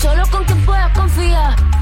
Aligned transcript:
solo 0.00 0.22
con 0.30 0.44
quien 0.44 0.64
puedas 0.64 0.96
confiar. 0.96 1.77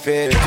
fit. 0.00 0.39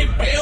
they 0.00 0.06
bail. 0.16 0.40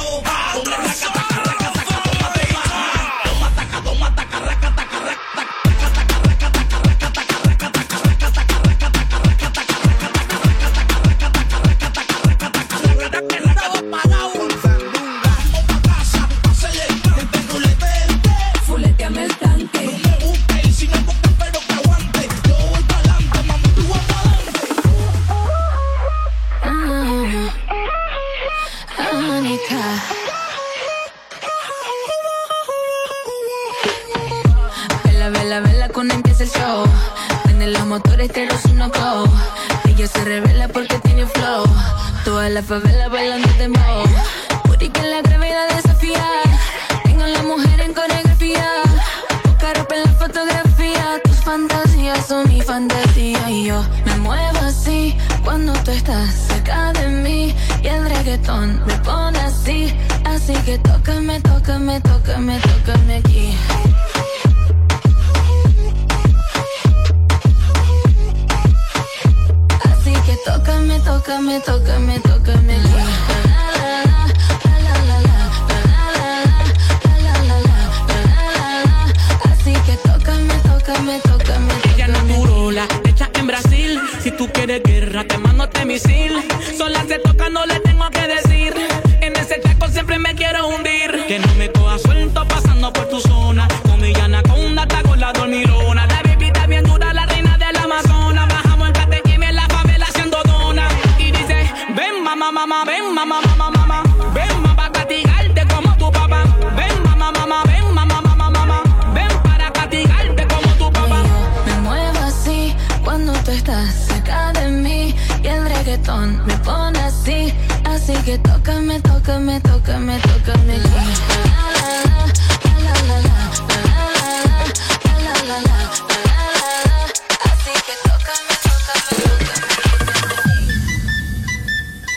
Reggaetón 116.09 116.47
me 116.47 116.57
pone 116.59 116.99
así. 117.01 117.55
Así 117.85 118.15
que 118.25 118.39
tócame, 118.39 119.01
tócame, 119.01 119.61
tócame, 119.61 120.19
tócame. 120.21 120.79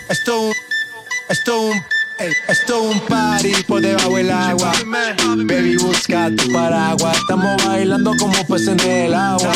Esto, 0.10 0.52
esto, 1.30 1.72
esto 2.48 2.92
party 3.42 3.64
por 3.64 3.82
debajo 3.82 4.16
del 4.16 4.32
agua. 4.32 4.72
Baby, 5.46 5.78
busca 5.78 6.30
tu 6.36 6.52
paraguas. 6.52 7.18
Estamos 7.18 7.66
bailando 7.66 8.14
como 8.20 8.34
peces 8.48 8.70
en 8.70 8.80
el 8.80 9.14
agua. 9.14 9.54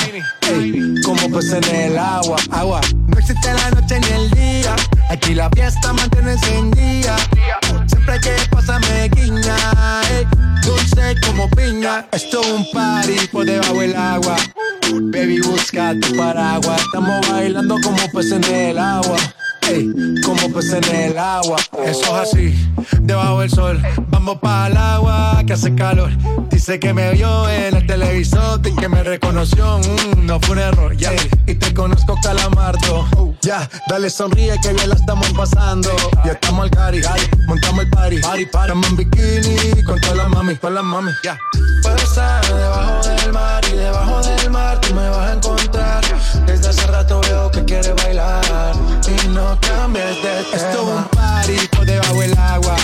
como 1.03 1.29
peces 1.29 1.67
en 1.67 1.75
el 1.75 1.97
agua. 1.97 2.37
Agua. 2.51 2.81
No 3.07 3.17
existe 3.17 3.53
la 3.53 3.71
noche 3.71 3.99
ni 3.99 4.07
el 4.07 4.31
día. 4.31 4.75
Aquí 5.09 5.33
la 5.33 5.49
fiesta 5.51 5.93
mantiene 5.93 6.33
encendida. 6.33 7.15
Siempre 7.87 8.19
que 8.21 8.35
pasa 8.49 8.79
me 8.79 9.09
guiña. 9.09 9.55
dulce 10.63 11.15
como 11.25 11.49
piña. 11.51 12.05
Esto 12.11 12.41
un 12.41 12.65
party 12.71 13.27
por 13.31 13.45
debajo 13.45 13.79
del 13.79 13.95
agua. 13.95 14.35
Baby, 14.91 15.41
busca 15.41 15.93
tu 15.99 16.15
paraguas. 16.15 16.81
Estamos 16.81 17.27
bailando 17.29 17.77
como 17.83 17.97
peces 18.11 18.33
en 18.33 18.43
el 18.43 18.79
agua 18.79 19.17
como 20.23 20.49
pues 20.51 20.71
en 20.71 20.83
el 20.95 21.17
agua. 21.17 21.57
Eso 21.83 22.01
es 22.01 22.29
así, 22.29 22.69
debajo 23.01 23.41
del 23.41 23.49
sol. 23.49 23.81
Vamos 24.09 24.37
para 24.39 24.67
el 24.67 24.77
agua 24.77 25.43
que 25.45 25.53
hace 25.53 25.73
calor. 25.75 26.11
Dice 26.49 26.79
que 26.79 26.93
me 26.93 27.11
vio 27.13 27.49
en 27.49 27.75
el 27.75 27.85
televisor 27.85 28.61
y 28.65 28.75
que 28.75 28.89
me 28.89 29.03
reconoció. 29.03 29.79
Mm, 29.79 30.25
no 30.25 30.39
fue 30.39 30.55
un 30.55 30.61
error, 30.61 30.97
ya. 30.97 31.11
Y 31.47 31.55
te 31.55 31.73
conozco, 31.73 32.15
calamardo. 32.21 33.35
ya, 33.41 33.69
dale 33.87 34.09
sonríe 34.09 34.55
que 34.61 34.73
bien 34.73 34.89
la 34.89 34.95
estamos 34.95 35.31
pasando. 35.33 35.89
Ya 36.23 36.33
estamos 36.33 36.63
al 36.63 36.71
cari, 36.71 37.01
montamos 37.47 37.83
el 37.83 37.89
party. 37.89 38.19
Party, 38.19 38.45
party. 38.45 38.67
Estamos 38.67 38.89
en 38.89 38.97
bikini 38.97 39.83
con 39.83 39.99
todas 40.01 40.17
las 40.17 40.29
mami, 40.29 40.55
con 40.55 40.73
las 40.73 40.83
mami, 40.83 41.11
ya. 41.23 41.37
Debajo 42.15 43.07
del 43.09 43.33
mar 43.33 43.61
y 43.67 43.75
debajo 43.75 44.21
del 44.21 44.49
mar 44.49 44.79
tú 44.79 44.93
me 44.93 45.09
vas 45.09 45.29
a 45.29 45.33
encontrar. 45.33 46.01
Desde 46.45 46.69
hace 46.69 46.87
rato 46.87 47.19
veo 47.21 47.51
que 47.51 47.65
quieres 47.65 47.93
bailar 47.95 48.73
y 49.05 49.27
no 49.29 49.57
cambies 49.59 50.15
de 50.23 50.43
tema. 50.51 50.55
Esto 50.55 50.81
es 50.81 50.97
un 50.97 51.03
party 51.09 51.67
por 51.75 51.85
debajo 51.85 52.21
del 52.21 52.37
agua. 52.37 52.75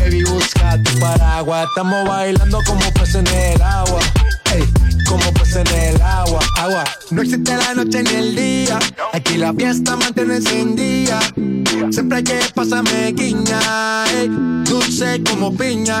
Baby, 0.00 0.24
busca 0.24 0.76
tu 0.82 0.98
paraguas. 0.98 1.68
Estamos 1.68 2.08
bailando 2.08 2.58
como 2.66 2.80
peces 2.94 3.14
en 3.16 3.26
el 3.28 3.62
agua. 3.62 4.00
Ey, 4.52 4.64
como 5.08 5.32
peces 5.34 5.56
en 5.56 5.94
el 5.94 6.02
agua, 6.02 6.40
agua. 6.56 6.84
No 7.10 7.22
existe 7.22 7.56
la 7.56 7.74
noche 7.74 8.02
ni 8.02 8.10
el 8.10 8.34
día. 8.34 8.78
Aquí 9.12 9.36
la 9.36 9.52
fiesta 9.52 9.96
mantiene 9.96 10.36
encendida. 10.36 11.20
Siempre 11.92 12.18
hay 12.18 12.24
que 12.24 12.40
pasarme 12.54 13.12
guiña. 13.12 14.04
Ey, 14.18 14.28
dulce 14.64 15.22
como 15.22 15.54
piña. 15.56 16.00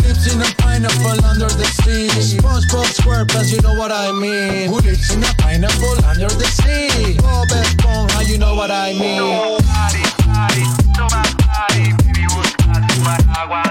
Pineapple 0.81 1.25
under 1.25 1.45
the 1.45 1.65
sea? 1.65 2.07
SpongeBob 2.09 2.85
SquarePants, 2.85 3.53
you 3.53 3.61
know 3.61 3.75
what 3.75 3.91
I 3.91 4.11
mean. 4.11 4.69
Who 4.69 4.79
lives 4.79 5.13
in 5.13 5.23
a 5.23 5.33
pineapple 5.37 6.03
under 6.05 6.27
the 6.27 6.45
sea? 6.45 7.17
Bob 7.17 7.49
Esponja, 7.49 8.27
you 8.27 8.37
know 8.37 8.55
what 8.55 8.71
I 8.71 8.93
mean. 8.93 9.21
Party, 9.61 10.63
toma 10.95 11.23
party, 11.37 11.93
baby, 12.03 12.25
busca 12.27 12.81
tu 12.87 13.03
paraguas. 13.03 13.70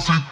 perfect 0.00 0.29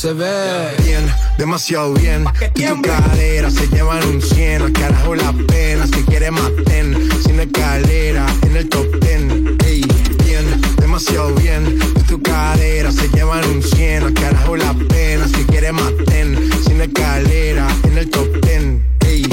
se 0.00 0.14
ve 0.14 0.74
bien, 0.82 1.04
demasiado 1.36 1.92
bien. 1.92 2.24
Y 2.54 2.64
tu 2.64 2.80
cadera 2.80 3.50
se 3.50 3.66
llevan 3.68 4.02
un 4.08 4.22
100. 4.22 4.62
Al 4.62 4.72
carajo 4.72 5.14
la 5.14 5.30
pena, 5.46 5.86
si 5.86 6.02
quieres 6.04 6.32
maten. 6.32 7.10
Sin 7.22 7.38
escalera, 7.38 8.24
en 8.46 8.56
el 8.56 8.66
top 8.70 8.98
ten. 9.00 9.58
Ey, 9.62 9.84
bien, 10.24 10.62
demasiado 10.78 11.34
bien. 11.34 11.78
Y 11.96 12.00
tu 12.04 12.22
cadera 12.22 12.90
se 12.90 13.08
llevan 13.08 13.44
un 13.44 13.62
100. 13.62 14.04
Al 14.04 14.14
carajo 14.14 14.56
la 14.56 14.72
pena, 14.72 15.28
si 15.28 15.44
quieres 15.44 15.74
maten. 15.74 16.50
Sin 16.64 16.80
escalera, 16.80 17.68
en 17.84 17.98
el 17.98 18.08
top 18.08 18.40
ten. 18.40 18.82
Ey, 19.00 19.28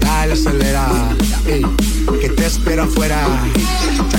dale 0.00 0.34
acelera. 0.34 0.86
Ey, 1.46 1.64
que 2.20 2.28
te 2.28 2.44
espero 2.44 2.82
afuera 2.82 3.26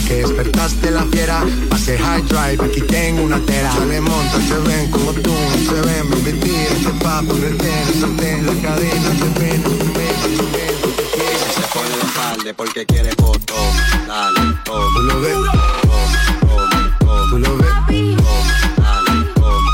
que 0.06 0.16
despertaste 0.16 0.92
la 0.92 1.04
fiera. 1.06 1.44
Pase 1.70 1.98
high 1.98 2.22
drive, 2.24 2.64
aquí 2.64 2.82
tengo 2.82 3.24
una 3.24 3.40
tela. 3.40 3.72
Sale 3.72 4.02
monta, 4.02 4.38
se 4.48 4.58
ven 4.60 4.92
como 4.92 5.12
tú, 5.14 5.34
se 5.68 5.82
ven, 5.82 6.10
me 6.10 6.16
metí, 6.18 6.56
este 6.56 6.92
papo, 7.04 7.34
retén, 7.34 8.00
soltén, 8.00 8.46
la 8.46 8.54
cadena, 8.62 9.10
se 9.20 9.40
ven, 9.40 9.64
se 11.56 11.62
pone 11.74 11.98
los 12.02 12.12
palde 12.16 12.54
porque 12.54 12.86
quiere 12.86 13.14
voto, 13.18 13.56
dale, 14.08 14.42
toma. 14.64 14.88
Tú 14.96 15.02
lo 15.02 15.22
ves, 15.22 15.36
toma, 15.82 16.98
toma, 17.00 17.28
tú 17.30 17.38
lo 17.40 17.58
ves, 17.58 17.74
toma, 18.18 18.54
dale, 18.78 19.26
toma. 19.36 19.72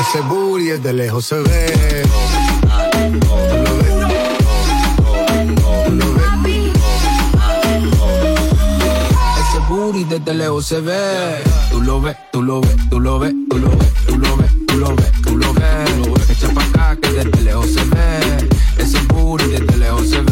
Ese 0.00 0.20
booty 0.22 0.64
desde 0.64 0.92
lejos 0.92 1.24
se 1.26 1.38
ve, 1.40 2.02
toma. 3.20 3.69
desde 10.10 10.34
lejos 10.34 10.66
se 10.66 10.80
ve. 10.80 11.42
Tú 11.70 11.80
lo 11.80 12.00
ves, 12.00 12.16
tú 12.32 12.42
lo 12.42 12.60
ves, 12.60 12.76
tú 12.90 12.98
lo 12.98 13.18
ves, 13.20 13.32
tú 13.48 13.58
lo 13.58 13.70
ves, 13.70 13.90
tú 14.06 14.18
lo 14.18 14.36
ves, 14.36 14.50
tú 14.66 14.76
lo 14.76 14.96
ves, 14.96 15.12
tú 15.22 15.36
lo 15.36 15.54
ves. 15.54 16.30
Echa 16.30 16.48
pa' 16.52 16.64
acá 16.64 16.96
que 17.00 17.10
desde 17.12 17.40
lejos 17.42 17.66
se 17.66 17.84
ve. 17.84 18.48
Ese 18.78 18.98
booty 19.08 19.46
desde 19.46 19.76
lejos 19.76 20.08
se 20.08 20.20
ve. 20.20 20.30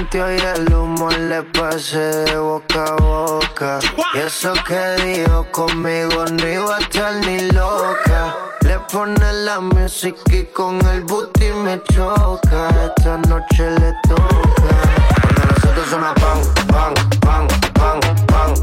sintió 0.00 0.34
y 0.34 0.38
el 0.38 0.72
humo 0.72 1.10
le 1.10 1.42
pasé 1.42 1.98
de 1.98 2.38
boca 2.38 2.84
a 2.84 2.96
boca. 3.02 3.78
Y 4.14 4.18
eso 4.18 4.54
que 4.66 4.80
dijo 5.04 5.46
conmigo 5.52 6.24
no 6.24 6.48
iba 6.48 6.76
a 6.76 6.80
estar 6.80 7.14
ni 7.26 7.40
loca. 7.50 8.34
Le 8.62 8.78
pone 8.90 9.32
la 9.44 9.60
música 9.60 10.18
y 10.32 10.44
con 10.44 10.80
el 10.86 11.02
booty 11.02 11.52
me 11.64 11.82
choca. 11.92 12.68
Esta 12.86 13.18
noche 13.28 13.70
le 13.78 13.92
toca. 14.08 14.76
Cuando 15.20 15.42
nosotros 15.52 15.86
suena 15.90 16.14
pan, 16.14 16.38
pan, 16.68 16.94
pan, 17.20 17.48
pan, 17.74 18.00
pan. 18.26 18.54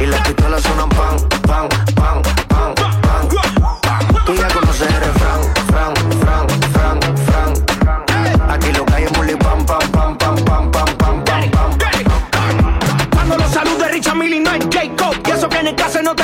Y 0.00 0.06
las 0.06 0.20
pistolas 0.26 0.62
suenan 0.62 0.88
pan, 0.88 1.16
pan, 1.46 1.68
pan, 1.94 2.22
pan. 2.48 2.79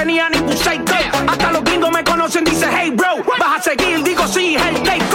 tenía 0.06 0.28
ni 0.28 0.38
tu 0.38 0.52
6 0.52 0.80
Hasta 1.26 1.50
los 1.50 1.64
gringos 1.64 1.90
me 1.90 2.04
conocen, 2.04 2.44
dice 2.44 2.66
hey 2.70 2.90
bro. 2.90 3.24
Vas 3.38 3.58
a 3.58 3.62
seguir, 3.62 4.02
digo 4.04 4.26
sí, 4.28 4.56
hey 4.56 4.80
take. 4.84 5.05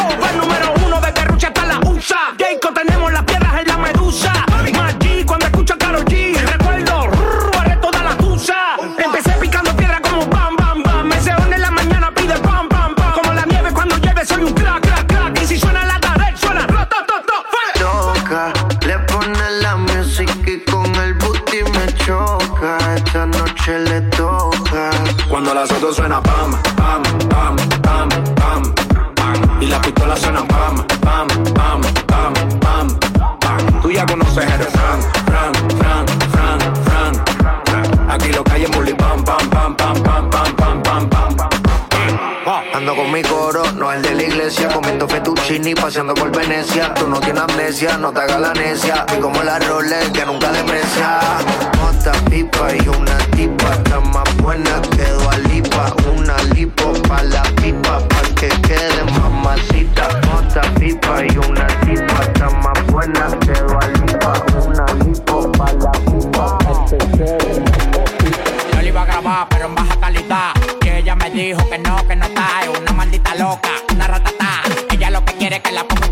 las 25.62 25.72
otras 25.74 25.96
suena 25.96 26.20
pam, 26.24 26.52
pam, 26.76 27.04
pam, 27.30 27.56
pam, 27.84 28.10
pam, 28.10 28.74
pam. 29.14 29.62
Y 29.62 29.68
las 29.68 29.80
pistolas 29.82 30.20
suenan 30.20 30.48
pam, 30.48 30.84
pam, 31.02 31.28
pam, 31.54 31.82
pam, 32.08 32.34
pam, 32.60 33.00
pam. 33.40 33.82
Tú 33.84 33.92
ya 33.92 34.04
conoces 34.08 34.44
el 34.44 34.64
Fran, 34.64 35.02
Fran, 35.28 35.54
Fran, 35.78 36.06
Fran, 36.32 36.60
Fran. 36.86 38.10
Aquí 38.10 38.32
lo 38.32 38.44
que 38.44 38.54
hay 38.54 38.64
es 38.64 38.72
bully, 38.72 38.94
pam, 38.96 39.24
pam, 39.24 39.50
pam, 39.52 39.76
pam, 39.76 40.02
pam, 40.02 40.30
pam, 40.32 40.56
pam, 40.56 40.82
pam, 40.82 41.10
pam. 41.10 41.38
Ando 42.74 42.96
con 42.96 43.12
mi 43.12 43.22
coro, 43.22 43.64
no 43.74 43.92
el 43.92 44.02
de 44.02 44.16
la 44.16 44.24
iglesia, 44.24 44.68
comiendo 44.70 45.08
fettuccini, 45.08 45.76
paseando 45.76 46.16
por 46.16 46.36
Venecia. 46.36 46.92
Tú 46.96 47.08
no 47.08 47.20
tienes 47.20 47.44
amnesia, 47.44 47.98
no 48.00 48.12
te 48.12 48.22
hagas 48.22 48.42
la 48.42 48.54
necia, 48.54 49.06
y 49.16 49.20
como 49.20 49.44
la 49.44 49.60
Rolex 49.60 50.10
que 50.10 50.26
nunca 50.26 50.52
deprecia. 50.52 51.20
Pipa 52.42 52.74
y 52.74 52.88
una 52.88 53.18
tipa, 53.36 53.70
está 53.70 54.00
más 54.00 54.38
buena 54.38 54.82
que 54.82 55.06
Lipa. 55.48 55.94
Una 56.12 56.36
lipo 56.56 56.92
pa' 57.08 57.22
la 57.22 57.44
pipa, 57.62 58.00
pa' 58.08 58.36
que 58.36 58.50
quede 58.62 59.04
mamacita. 59.20 60.08
Otra 60.36 60.64
pipa 60.74 61.24
y 61.24 61.38
una 61.38 61.68
tipa, 61.82 62.24
está 62.24 62.50
más 62.50 62.88
buena 62.88 63.28
que 63.42 63.52
Lipa. 63.52 64.34
Una 64.66 64.86
lipo 65.06 65.52
pa' 65.52 65.72
la 65.74 65.92
pipa, 65.92 66.58
pa' 66.58 66.86
que 66.90 66.98
quede 67.16 67.64
Yo 68.74 68.82
le 68.82 68.88
iba 68.88 69.04
a 69.04 69.06
grabar, 69.06 69.48
pero 69.48 69.68
en 69.68 69.76
baja 69.76 70.00
calidad. 70.00 70.54
Y 70.84 70.90
ella 70.90 71.16
me 71.16 71.30
dijo 71.30 71.70
que 71.70 71.78
no, 71.78 72.08
que 72.08 72.16
no 72.16 72.26
está. 72.26 72.62
Es 72.64 72.80
una 72.80 72.92
maldita 72.92 73.36
loca, 73.36 73.70
una 73.94 74.08
ratata. 74.08 74.64
Ella 74.90 75.12
lo 75.12 75.24
que 75.26 75.34
quiere 75.34 75.58
es 75.58 75.62
que 75.62 75.72
la 75.74 75.84
ponga 75.84 76.11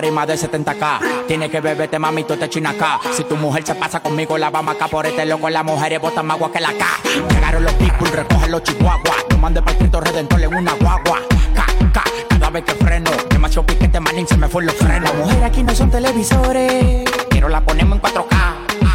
party 0.00 0.10
más 0.10 0.26
de 0.26 0.34
70k. 0.34 1.26
Tiene 1.26 1.50
que 1.50 1.60
beberte, 1.60 1.98
mami, 1.98 2.24
tú 2.24 2.36
te 2.36 2.48
china 2.48 2.70
acá. 2.70 2.98
Si 3.12 3.24
tu 3.24 3.36
mujer 3.36 3.66
se 3.66 3.74
pasa 3.74 4.00
conmigo, 4.00 4.38
la 4.38 4.48
vamos 4.48 4.74
acá 4.74 4.88
por 4.88 5.04
este 5.06 5.26
loco. 5.26 5.50
Las 5.50 5.64
mujeres 5.64 6.00
botan 6.00 6.26
más 6.26 6.36
agua 6.36 6.50
que 6.50 6.60
la 6.60 6.72
K. 6.72 6.86
Llegaron 7.28 7.64
los 7.64 7.72
people, 7.74 8.10
recogen 8.10 8.50
los 8.50 8.62
chihuahuas. 8.62 9.24
Mande 9.38 9.60
para 9.62 9.76
Cristo 9.76 10.00
Redentor 10.00 10.40
en 10.40 10.54
una 10.54 10.72
guagua. 10.74 11.20
K, 11.54 11.66
K, 11.92 12.02
cada 12.28 12.50
vez 12.50 12.64
que 12.64 12.74
freno. 12.74 13.10
Demasiado 13.28 13.66
piquete, 13.66 14.00
manín, 14.00 14.26
se 14.26 14.36
me 14.36 14.48
fue 14.48 14.64
los 14.64 14.74
frenos. 14.74 15.02
Las 15.02 15.14
mujeres 15.14 15.44
aquí 15.44 15.62
no 15.62 15.74
son 15.74 15.90
televisores 15.90 17.04
Pero 17.30 17.48
la 17.48 17.60
ponemos 17.60 17.96
en 17.96 18.02
4K. 18.02 18.36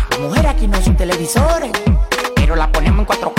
Las 0.09 0.19
mujeres 0.19 0.51
aquí 0.51 0.67
no 0.67 0.81
son 0.81 0.95
televisores 0.95 1.71
Pero 2.35 2.55
la 2.55 2.71
ponemos 2.71 2.99
en 2.99 3.05
4K. 3.05 3.34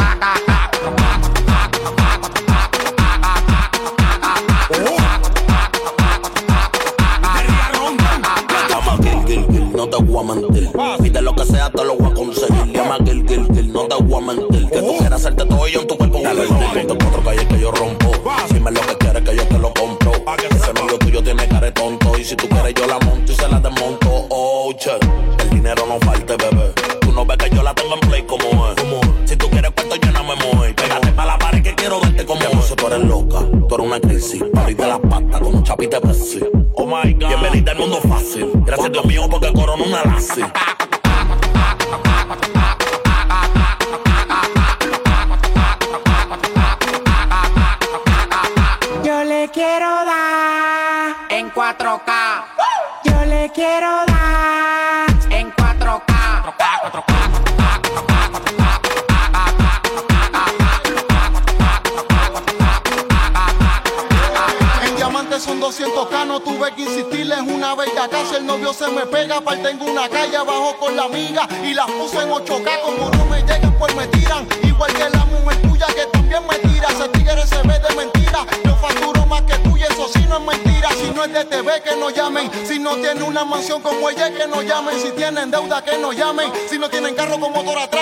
Y 71.14 71.72
las 71.72 71.86
puse 71.86 72.20
en 72.20 72.30
8k, 72.30 72.80
como 72.82 73.08
no 73.10 73.26
me 73.26 73.40
llegan, 73.42 73.72
pues 73.78 73.94
me 73.94 74.08
tiran. 74.08 74.44
Igual 74.64 74.92
que 74.92 75.08
la 75.08 75.24
mujer 75.26 75.62
tuya 75.62 75.86
que 75.86 76.04
también 76.06 76.42
me 76.48 76.58
tira. 76.58 76.88
Ese 76.88 77.08
tigre 77.10 77.46
se 77.46 77.62
ve 77.62 77.78
de 77.78 77.94
mentira. 77.94 78.44
Yo 78.64 78.74
facturo 78.74 79.24
más 79.26 79.42
que 79.42 79.56
tú 79.58 79.76
y 79.76 79.84
eso 79.84 80.08
sí 80.12 80.26
no 80.28 80.38
es 80.38 80.42
mentira. 80.42 80.88
Si 81.00 81.10
no 81.12 81.24
es 81.24 81.32
de 81.32 81.44
TV, 81.44 81.80
que 81.82 81.94
no 81.96 82.10
llamen. 82.10 82.50
Si 82.66 82.80
no 82.80 82.96
tiene 82.96 83.22
una 83.22 83.44
mansión 83.44 83.82
como 83.82 84.10
ella, 84.10 84.32
que 84.32 84.48
no 84.48 84.62
llamen. 84.62 85.00
Si 85.00 85.12
tienen 85.12 85.48
deuda, 85.48 85.84
que 85.84 85.96
no 85.96 86.12
llamen. 86.12 86.50
Si 86.68 86.76
no 86.76 86.88
tienen 86.90 87.14
carro 87.14 87.38
con 87.38 87.52
motor 87.52 87.78
atrás, 87.78 87.95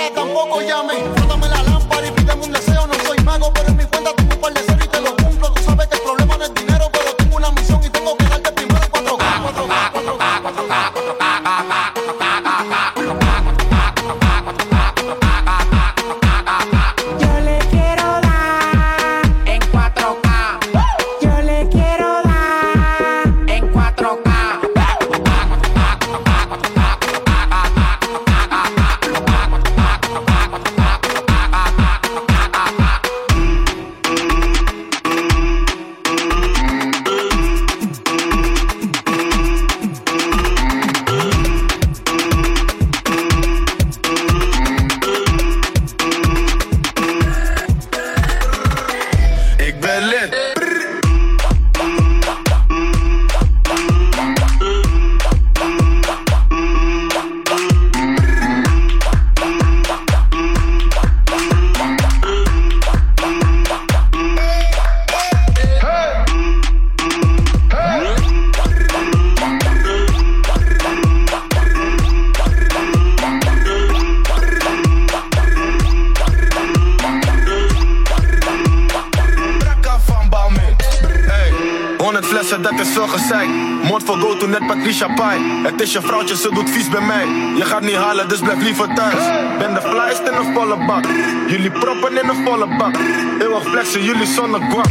100 82.45 82.61
flessen, 82.61 82.61
dat 82.61 82.87
is 82.87 82.93
veel 82.93 83.07
gezeik. 83.07 83.47
Mond 83.83 84.03
voor 84.03 84.17
go 84.17 84.37
to 84.37 84.47
net 84.47 84.67
Patricia 84.67 85.07
Pai. 85.13 85.39
Het 85.63 85.81
is 85.81 85.91
je 85.91 86.01
vrouwtje, 86.01 86.35
ze 86.37 86.49
doet 86.53 86.69
vies 86.69 86.89
bij 86.89 87.01
mij. 87.01 87.25
Je 87.57 87.65
gaat 87.65 87.81
niet 87.81 87.95
halen, 87.95 88.29
dus 88.29 88.39
blijf 88.39 88.61
liever 88.61 88.93
thuis. 88.93 89.23
Ben 89.57 89.73
de 89.73 89.81
flyest 89.81 90.19
in 90.19 90.33
een 90.33 90.53
volle 90.53 90.85
bak. 90.85 91.05
Jullie 91.47 91.71
proppen 91.71 92.17
in 92.21 92.29
een 92.29 92.43
volle 92.45 92.67
bak. 92.77 92.95
Eeuwig 93.39 93.63
flexen, 93.63 94.03
jullie 94.03 94.27
zonder 94.27 94.61
guap. 94.61 94.87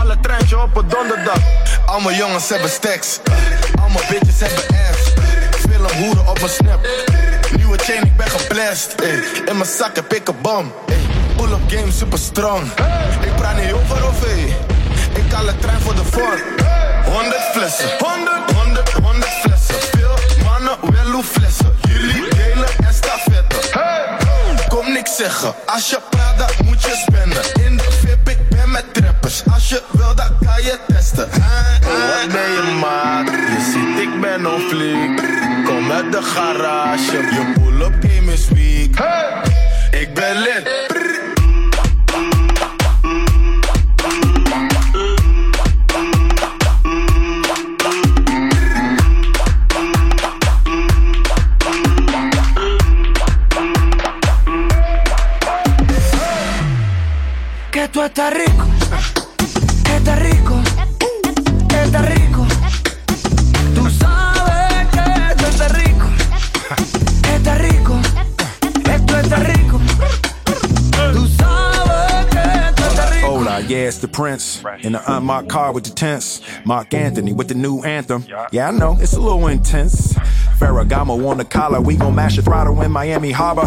Alle 0.00 0.16
treintje 0.20 0.62
op 0.62 0.76
een 0.76 0.88
donderdag. 0.88 1.38
Al 1.86 2.00
mijn 2.00 2.16
jongens 2.16 2.48
hebben 2.48 2.70
stacks. 2.70 3.20
Al 3.80 3.88
mijn 3.88 4.06
bitches 4.10 4.40
hebben 4.40 4.64
ass. 4.90 5.12
Veel 5.68 6.04
hoeren 6.04 6.28
op 6.28 6.38
mijn 6.38 6.50
snap. 6.50 6.86
Nieuwe 7.56 7.78
chain, 7.78 8.02
ik 8.02 8.16
ben 8.16 8.30
geblest. 8.30 8.94
In 9.44 9.56
mijn 9.56 9.70
zak 9.78 9.96
heb 9.96 10.12
ik 10.12 10.28
een 10.28 10.34
bom. 10.42 10.72
Pull-up 11.36 11.60
game 11.66 11.92
super 11.92 12.18
strong. 12.18 12.62
Ik 13.20 13.34
praat 13.36 13.56
niet 13.56 13.72
over 13.72 14.06
of. 14.06 14.24
Ik 15.14 15.32
haal 15.32 15.44
de 15.44 15.58
trein 15.58 15.80
voor 15.80 15.94
de 15.94 16.04
vorm. 16.04 16.75
100 17.12 17.42
flessen. 17.52 17.88
100, 17.98 18.50
100, 18.52 18.92
100 18.92 19.26
flessen. 19.42 19.74
Veel 19.74 20.44
mannen, 20.44 20.76
wel 20.80 21.12
hoe 21.12 21.24
flessen. 21.24 21.78
Jullie 21.88 22.28
delen 22.34 22.68
estafette. 22.88 23.56
Kom 24.68 24.92
niks 24.92 25.16
zeggen. 25.16 25.54
Als 25.66 25.90
je 25.90 25.98
praat, 26.10 26.38
dan 26.38 26.66
moet 26.66 26.82
je 26.82 27.04
spenden. 27.06 27.64
In 27.66 27.76
de 27.76 27.90
VIP, 28.00 28.28
ik 28.28 28.48
ben 28.48 28.70
met 28.70 28.94
trappers. 28.94 29.42
Als 29.52 29.68
je 29.68 29.82
wil, 29.90 30.14
dan 30.14 30.38
kan 30.44 30.62
je 30.62 30.78
testen. 30.86 31.28
Wat 31.30 32.32
ben 32.32 32.50
je 32.50 32.76
maat? 32.80 33.26
Je 33.28 33.70
ziet, 33.72 34.02
ik 34.02 34.20
ben 34.20 34.46
on 34.46 34.60
fleek. 34.60 35.22
Kom 35.64 35.86
met 35.86 36.12
de 36.12 36.22
garage. 36.22 37.12
Je 37.12 37.52
pull-up 37.60 37.94
game 38.00 38.32
is 38.32 38.48
weak. 38.48 38.98
Ik 39.90 40.14
ben 40.14 40.38
lid. 40.38 40.95
Estás 58.06 58.32
rico, 58.32 58.64
que 59.84 59.96
estás 59.96 60.18
rico, 60.20 60.54
que 61.68 61.82
estás 61.82 62.08
rico. 62.08 62.46
Tú 63.74 63.90
sabes 63.90 64.86
que 64.92 65.00
esto 65.30 65.46
está 65.48 65.68
rico, 65.68 66.06
está 67.34 67.54
rico, 67.56 67.98
esto 68.94 69.18
está 69.18 69.36
rico. 69.36 69.80
Tú 71.12 71.26
sabes 71.36 72.26
que 72.30 72.38
esto 72.68 72.84
está 72.86 73.10
rico. 73.10 73.26
Hola, 73.26 73.60
yeah, 73.62 73.88
it's 73.88 73.98
the 73.98 74.08
Prince. 74.08 74.62
In 74.82 74.92
the 74.92 75.02
unmarked 75.12 75.50
car 75.50 75.72
with 75.72 75.84
the 75.84 75.90
tents. 75.90 76.40
Mark 76.64 76.94
Anthony 76.94 77.32
with 77.32 77.48
the 77.48 77.54
new 77.54 77.82
anthem. 77.82 78.24
Yeah, 78.52 78.68
I 78.68 78.70
know, 78.70 78.96
it's 79.00 79.14
a 79.14 79.20
little 79.20 79.48
intense. 79.48 80.14
Ferragamo 80.58 81.28
on 81.28 81.36
the 81.36 81.44
collar, 81.44 81.82
we 81.82 81.96
gon' 81.96 82.14
mash 82.14 82.36
the 82.36 82.42
throttle 82.42 82.80
in 82.80 82.92
Miami 82.92 83.32
Harbor. 83.32 83.66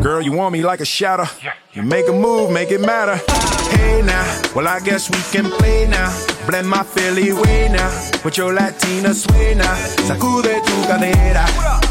Girl, 0.00 0.20
you 0.20 0.32
want 0.32 0.52
me 0.52 0.62
like 0.62 0.80
a 0.80 0.84
shadow? 0.84 1.24
You 1.72 1.82
make 1.82 2.06
a 2.08 2.12
move, 2.12 2.52
make 2.52 2.70
it 2.70 2.80
matter. 2.80 3.20
Hey 3.70 4.02
now, 4.02 4.24
well, 4.54 4.68
I 4.68 4.80
guess 4.80 5.10
we 5.10 5.20
can 5.32 5.50
play 5.50 5.86
now. 5.86 6.10
Blend 6.46 6.68
my 6.68 6.82
Philly 6.82 7.32
way 7.32 7.68
now. 7.68 7.90
With 8.24 8.36
your 8.36 8.52
Latina 8.52 9.14
sway 9.14 9.54
now. 9.54 9.74
Sacude 10.06 10.54
tu 10.66 10.76
cadera. 10.88 11.46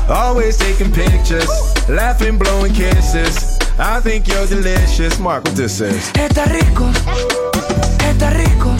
Always 0.09 0.57
taking 0.57 0.91
pictures. 0.91 1.49
Laughing, 1.87 2.37
blowing 2.37 2.73
kisses. 2.73 3.57
I 3.77 3.99
think 4.01 4.27
you're 4.27 4.45
delicious. 4.47 5.19
Mark, 5.19 5.43
what 5.45 5.55
this 5.55 5.79
is. 5.81 6.11
Está 6.13 6.45
rico, 6.45 6.89
está 8.09 8.29
rico, 8.31 8.75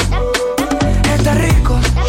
está 1.14 1.34
rico. 1.36 2.09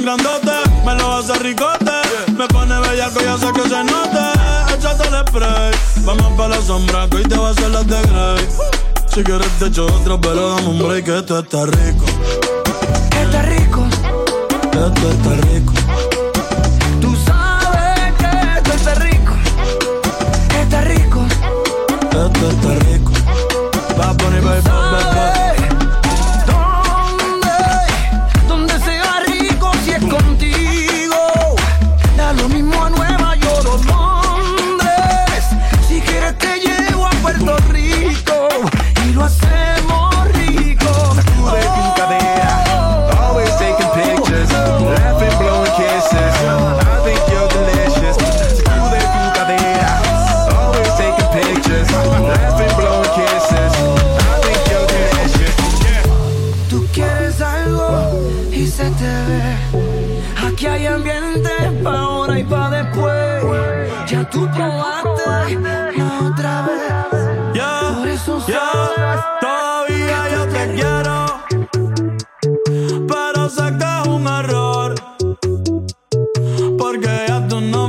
Bien 0.00 0.04
grandote. 0.04 0.70
Me 0.84 0.94
lo 0.94 1.16
hace 1.16 1.34
ricote, 1.34 1.92
me 2.36 2.46
pone 2.48 2.78
bellaco, 2.80 3.20
ya 3.20 3.36
sé 3.38 3.52
que 3.52 3.68
se 3.68 3.84
note. 3.84 4.74
Échate 4.74 5.08
el 5.08 5.26
spray, 5.26 5.72
vamos 6.04 6.32
para 6.36 6.56
la 6.56 6.62
sombra, 6.62 7.08
que 7.08 7.18
hoy 7.18 7.22
te 7.24 7.36
va 7.36 7.48
a 7.48 7.50
hacer 7.50 7.70
las 7.70 7.86
de 7.86 8.00
Grey. 8.02 8.48
Si 9.14 9.22
quieres 9.22 9.48
te 9.58 9.66
echo 9.66 9.86
otra, 9.86 10.18
pero 10.20 10.56
dame 10.56 10.68
un 10.68 10.78
break, 10.78 11.04
que 11.04 11.18
esto 11.18 11.38
está 11.38 11.66
rico. 11.66 12.04
Está 13.20 13.42
rico, 13.42 13.86
Esto 14.72 15.10
está 15.10 15.34
rico. 15.48 15.72
tú 17.00 17.16
sabes 17.26 18.14
que 18.18 18.58
esto 18.58 18.72
está 18.72 18.94
rico, 18.94 19.32
está 20.62 20.80
rico. 20.82 21.26
Esto 22.10 22.50
está 22.50 22.74
rico. 22.86 23.12
Va 23.98 24.10
a 24.10 24.14
poner, 24.14 25.39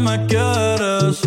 me 0.01 0.25
quieres. 0.27 1.21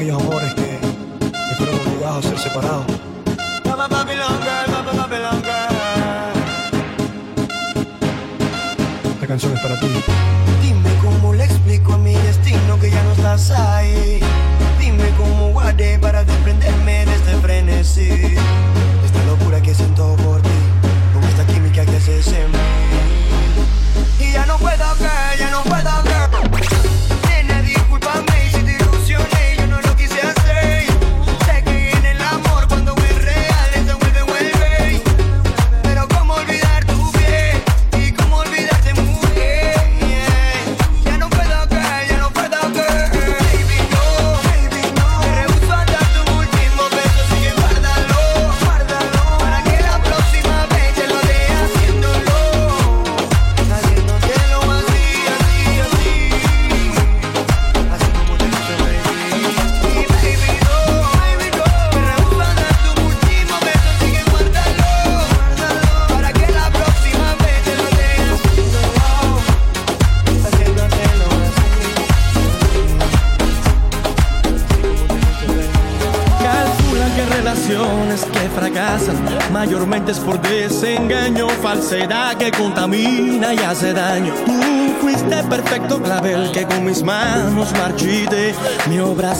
aquellos 0.00 0.22
amores 0.22 0.54
que, 0.54 0.78
que 1.30 1.54
fueron 1.58 1.74
obligados 1.86 2.24
a 2.24 2.28
ser 2.30 2.38
separados. 2.38 2.86
Esta 9.12 9.26
canción 9.26 9.52
es 9.52 9.60
para 9.60 9.78
ti. 9.78 9.86
Dime 10.62 10.90
cómo 11.02 11.34
le 11.34 11.44
explico 11.44 11.92
a 11.92 11.98
mi 11.98 12.14
destino 12.14 12.80
que 12.80 12.90
ya 12.90 13.02
no 13.04 13.12
estás 13.12 13.50
ahí. 13.50 14.20
Dime 14.78 15.10
cómo 15.18 15.52
guardé 15.52 15.98
para 15.98 16.24
desprenderme 16.24 17.04
de 17.04 17.14
este 17.14 17.36
frenesí. 17.36 18.36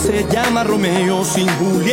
se 0.00 0.24
llama 0.30 0.64
Romeo 0.64 1.24
sin 1.24 1.46
Julieta. 1.58 1.89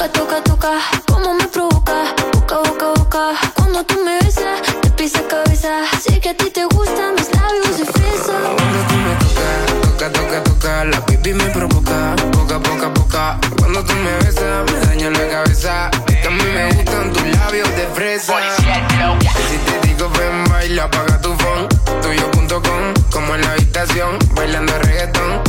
Toca, 0.00 0.12
toca, 0.12 0.42
toca. 0.42 0.80
Como 1.06 1.34
me 1.34 1.46
provoca, 1.48 2.14
boca, 2.32 2.56
boca, 2.58 2.86
boca. 2.96 3.32
Cuando 3.54 3.84
tú 3.84 4.02
me 4.02 4.18
besas, 4.20 4.62
te 4.80 4.90
pisa 4.90 5.20
cabeza. 5.28 5.82
Sé 6.00 6.18
que 6.20 6.30
a 6.30 6.36
ti 6.36 6.50
te 6.50 6.64
gustan 6.64 7.14
mis 7.16 7.28
labios 7.34 7.78
de 7.78 7.84
fresa. 7.84 8.32
Cuando 8.56 8.78
tú 8.88 8.94
me 8.94 9.14
tocas, 9.16 9.82
toca, 9.82 10.12
toca, 10.12 10.44
toca, 10.44 10.84
la 10.84 11.04
pipi 11.04 11.34
me 11.34 11.44
provoca, 11.46 12.16
poca, 12.32 12.58
poca, 12.60 12.94
poca. 12.94 13.38
Cuando 13.58 13.84
tú 13.84 13.92
me 13.94 14.16
besas, 14.24 14.72
me 14.72 14.80
daña 14.86 15.10
la 15.10 15.28
cabeza. 15.28 15.90
Que 16.06 16.26
a 16.26 16.30
mí 16.30 16.44
me 16.44 16.72
gustan 16.72 17.12
tus 17.12 17.26
labios 17.36 17.68
de 17.76 17.86
fresa. 17.94 18.34
Si 18.56 19.58
te 19.58 19.88
digo 19.88 20.08
ven, 20.18 20.44
baila, 20.48 20.84
apaga 20.84 21.20
tu 21.20 21.34
phone. 21.36 21.68
Tuyo.com, 22.00 22.94
como 23.10 23.34
en 23.34 23.42
la 23.42 23.52
habitación, 23.52 24.18
bailando 24.34 24.78
reggaetón. 24.78 25.42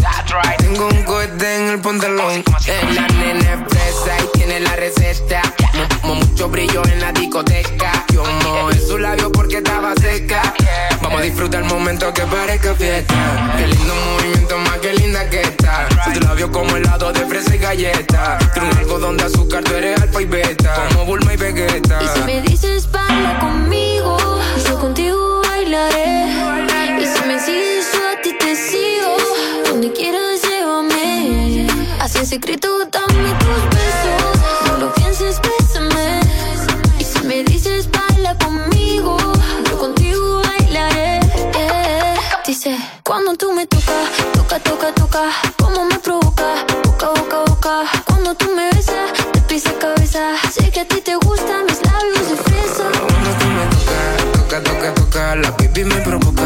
Tengo 0.58 0.88
un 0.88 1.04
cohete 1.04 1.56
en 1.58 1.68
el 1.70 1.80
pantalón. 1.82 2.44
La 2.96 3.08
nena 3.08 3.40
es 3.40 3.60
fresa 3.74 4.18
y 4.24 4.38
tiene 4.38 4.60
la 4.62 4.76
receta. 4.76 5.42
Mu- 6.04 6.16
mucho 6.16 6.50
brillo 6.50 6.84
en 6.86 7.02
la 7.02 7.12
discoteca. 7.12 8.06
Yo 8.14 8.24
mojé 8.44 8.80
su 8.80 8.98
labio 8.98 9.32
porque 9.32 9.58
estaba 9.58 9.94
seca. 9.96 10.42
Vamos 11.02 11.20
a 11.22 11.24
disfrutar 11.24 11.64
el 11.64 11.70
momento 11.70 12.14
que 12.14 12.22
parezca 12.24 12.74
fiesta. 12.76 13.14
Qué 13.58 13.68
lindo 13.68 13.94
movimiento, 13.96 14.58
más 14.60 14.78
que 14.80 14.94
linda 14.94 15.30
que 15.30 15.42
está. 15.42 15.88
Labio 16.24 16.52
como 16.52 16.76
helado 16.78 17.12
de 17.12 17.26
fresa 17.26 17.56
y 17.56 17.60
galleta. 17.60 18.38
Tiene 18.54 18.70
un 18.72 18.78
algodón 18.78 19.18
de 19.18 19.26
azúcar, 19.26 19.64
tú 19.64 19.74
eres 19.76 20.02
alfa 20.02 20.22
y 20.22 20.26
beta. 20.26 20.88
Como 20.90 21.06
Bulma 21.06 21.34
y 21.34 21.38
Vegeta. 21.38 22.00
Y 22.04 22.08
si 22.08 22.20
me 22.26 22.42
dices 22.42 22.90
baila 22.92 23.40
conmigo, 23.40 23.61
Donde 29.82 29.98
quieras, 29.98 30.42
llévame. 30.44 31.66
Así 32.00 32.20
en 32.20 32.28
secreto, 32.28 32.68
dame 32.92 33.34
tus 33.40 33.64
besos. 33.74 34.68
No 34.68 34.78
lo 34.78 34.94
pienses, 34.94 35.42
bésame. 35.42 36.20
Y 37.00 37.04
si 37.04 37.26
me 37.26 37.44
dices 37.44 37.90
baila 37.90 38.38
conmigo, 38.38 39.18
yo 39.68 39.80
contigo 39.80 40.44
bailaré. 40.44 41.20
Eh, 41.56 42.14
Dice, 42.46 42.78
cuando 43.04 43.34
tú 43.34 43.54
me 43.54 43.66
tocas, 43.66 44.12
toca, 44.34 44.60
toca, 44.60 44.94
toca. 44.94 45.32
Como 45.58 45.86
me 45.86 45.98
provoca, 45.98 46.64
boca, 46.84 47.10
boca, 47.10 47.38
boca. 47.48 47.82
Cuando 48.06 48.36
tú 48.36 48.52
me 48.56 48.70
besas, 48.76 49.12
te 49.34 49.42
pisa 49.42 49.72
cabeza. 49.80 50.36
Sé 50.54 50.70
que 50.70 50.82
a 50.82 50.88
ti 50.88 51.02
te 51.02 51.16
gustan 51.16 51.66
mis 51.66 51.82
labios 51.84 52.30
de 52.30 52.36
fresa. 52.36 52.84
Cuando 53.00 53.30
tú 53.40 53.48
me 53.48 53.66
tocas, 53.66 54.32
toca, 54.32 54.62
toca, 54.62 54.94
toca, 54.94 55.36
la 55.38 55.58
pipi 55.58 55.84
me 55.86 55.96
provoca, 56.02 56.41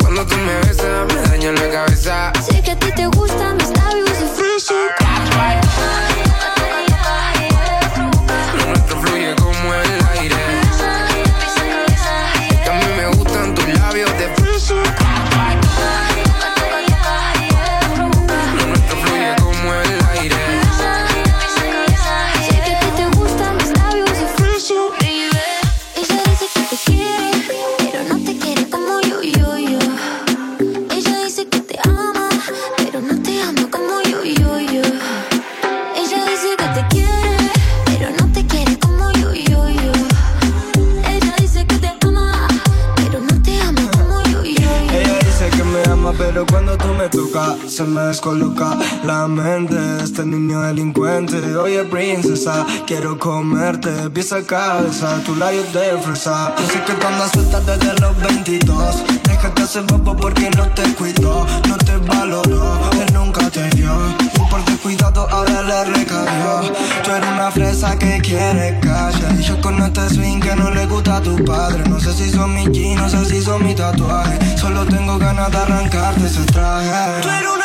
Cuando 0.00 0.26
tú 0.26 0.36
me 0.38 0.54
besas, 0.66 1.06
me 1.14 1.22
daña 1.22 1.52
la 1.52 1.70
cabeza. 1.70 2.32
se 47.82 47.88
me 47.88 48.02
descoloca 48.02 48.76
la 49.04 49.26
mente 49.26 49.74
de 49.74 50.04
este 50.04 50.24
niño 50.24 50.60
delincuente. 50.60 51.36
Oye, 51.56 51.84
princesa, 51.84 52.64
quiero 52.86 53.18
comerte 53.18 53.90
pieza 54.10 54.36
a 54.36 54.42
cabeza, 54.42 55.20
tu 55.24 55.34
labios 55.34 55.72
de 55.72 55.98
fresa. 55.98 56.54
Yo 56.58 56.66
sé 56.66 56.82
que 56.84 56.94
cuando 56.94 57.24
asustas 57.24 57.66
desde 57.66 57.92
los 58.00 58.16
22, 58.20 59.04
déjate 59.24 59.62
ese 59.62 59.80
bobo 59.80 60.16
porque 60.16 60.48
no 60.56 60.68
te 60.70 60.82
cuidó, 60.94 61.46
no 61.68 61.76
te 61.78 61.96
valoró, 61.96 62.78
él 62.92 63.12
nunca 63.12 63.50
te 63.50 63.68
vio. 63.70 63.92
Y 64.20 64.38
porque 64.52 64.76
cuidado 64.76 65.26
ahora 65.30 65.62
le 65.62 65.84
recabió. 65.84 66.72
Tú 67.02 67.10
eres 67.10 67.28
una 67.30 67.50
fresa 67.50 67.98
que 67.98 68.20
quiere 68.20 68.78
calla. 68.80 69.34
Y 69.38 69.42
yo 69.42 69.60
con 69.60 69.82
este 69.82 70.08
swing 70.10 70.40
que 70.40 70.54
no 70.56 70.70
le 70.70 70.86
gusta 70.86 71.16
a 71.16 71.20
tu 71.22 71.42
padre. 71.44 71.82
No 71.88 71.98
sé 71.98 72.12
si 72.12 72.30
son 72.30 72.54
mis 72.54 72.70
jeans, 72.70 73.00
no 73.00 73.08
sé 73.08 73.24
si 73.24 73.40
son 73.40 73.64
mis 73.64 73.76
tatuajes. 73.76 74.60
Solo 74.60 74.84
tengo 74.84 75.18
ganas 75.18 75.50
de 75.50 75.56
arrancarte 75.56 76.26
ese 76.26 76.44
traje. 76.44 77.22
Tú 77.22 77.28
eres 77.28 77.50
una 77.50 77.61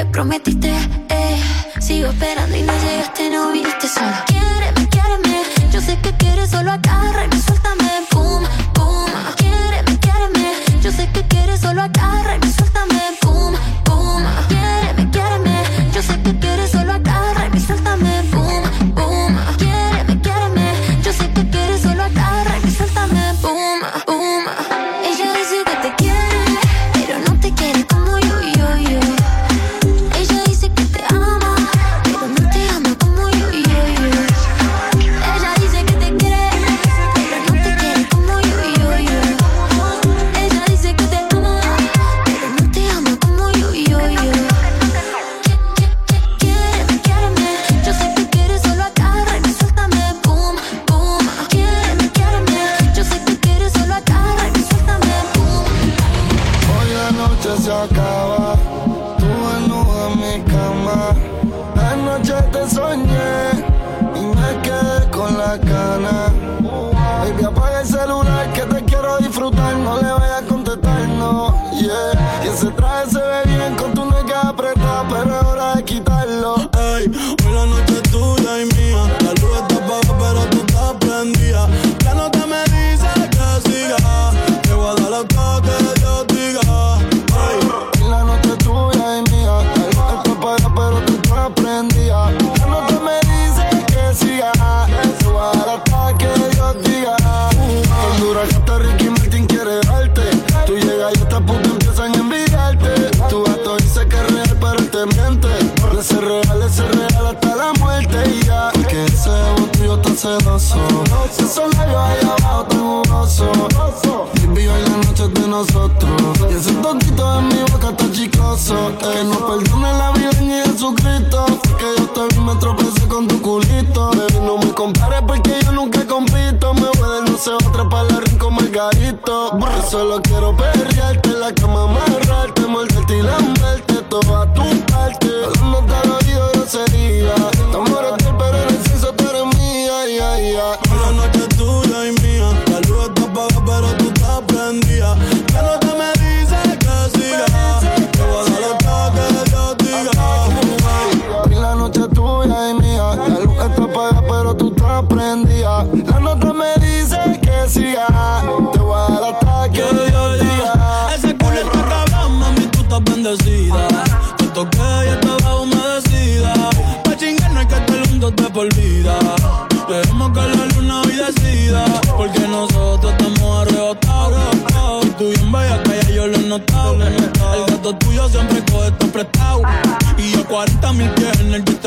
me 0.00 0.06
prometiste 0.06 0.99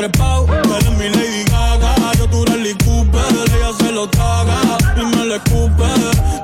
trepao. 0.04 0.46
Eres 0.46 0.90
mi 0.98 1.08
Lady 1.08 1.44
Gaga, 1.44 2.12
yo 2.18 2.26
tu 2.28 2.44
Rally 2.44 2.74
Cooper. 2.84 3.24
Ella 3.56 3.72
se 3.78 3.92
lo 3.92 4.08
traga 4.08 4.56
y 4.96 5.04
me 5.04 5.24
lo 5.24 5.34
escupe. 5.36 5.84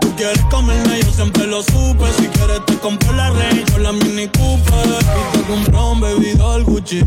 Tú 0.01 0.15
quieres 0.17 0.41
comerme, 0.51 1.01
yo 1.03 1.11
siempre 1.13 1.47
lo 1.47 1.63
supe. 1.63 2.07
Si 2.19 2.29
quieres 2.29 2.65
te 2.67 2.79
compro 2.79 3.13
la 3.13 3.31
Rey, 3.31 3.65
yo 3.71 3.79
la 3.79 3.93
Mini 3.93 4.29
Cooper. 4.29 4.89
Y 5.35 5.39
te 5.39 5.43
compro 5.45 5.91
un 5.93 6.01
bebido 6.01 6.53
al 6.53 6.65
Gucci. 6.65 7.03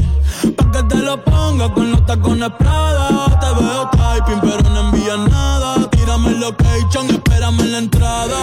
Pa' 0.55 0.71
que 0.71 0.83
te 0.83 0.97
lo 0.97 1.23
ponga 1.23 1.73
con 1.73 1.91
los 1.91 2.05
tacones 2.05 2.51
Prada. 2.59 3.07
Te 3.39 3.63
veo 3.63 3.89
typing, 3.91 4.41
pero 4.41 4.69
no 4.69 4.89
envías 4.89 5.19
nada. 5.29 5.89
Tírame 5.89 6.29
el 6.29 6.39
location, 6.39 7.09
espérame 7.09 7.59
en 7.61 7.71
la 7.71 7.77
entrada. 7.79 8.37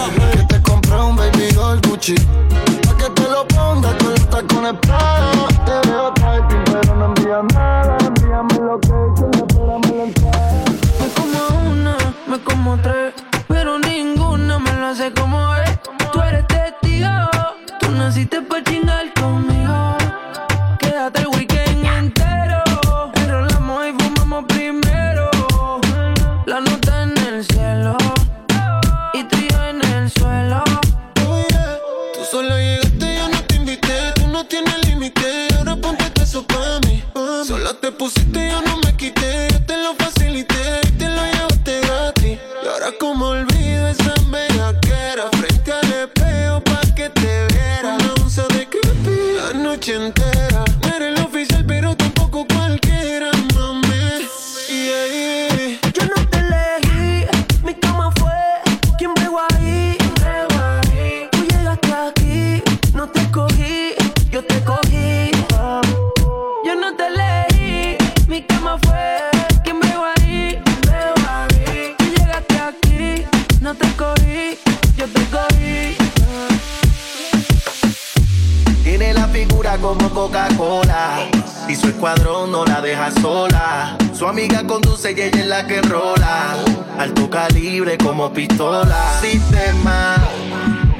Su 84.13 84.27
amiga 84.27 84.63
conduce 84.67 85.13
y 85.13 85.21
ella 85.21 85.39
es 85.39 85.47
la 85.47 85.65
que 85.65 85.81
rola. 85.81 86.55
Alto 86.99 87.29
calibre 87.29 87.97
como 87.97 88.31
pistola. 88.31 88.95
Sistema. 89.19 90.15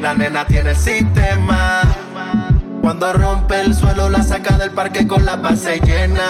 La 0.01 0.13
nena 0.13 0.45
tiene 0.45 0.73
sistema. 0.73 1.81
Cuando 2.81 3.13
rompe 3.13 3.61
el 3.61 3.75
suelo 3.75 4.09
la 4.09 4.23
saca 4.23 4.57
del 4.57 4.71
parque 4.71 5.05
con 5.07 5.23
la 5.23 5.35
base 5.35 5.79
llena. 5.79 6.29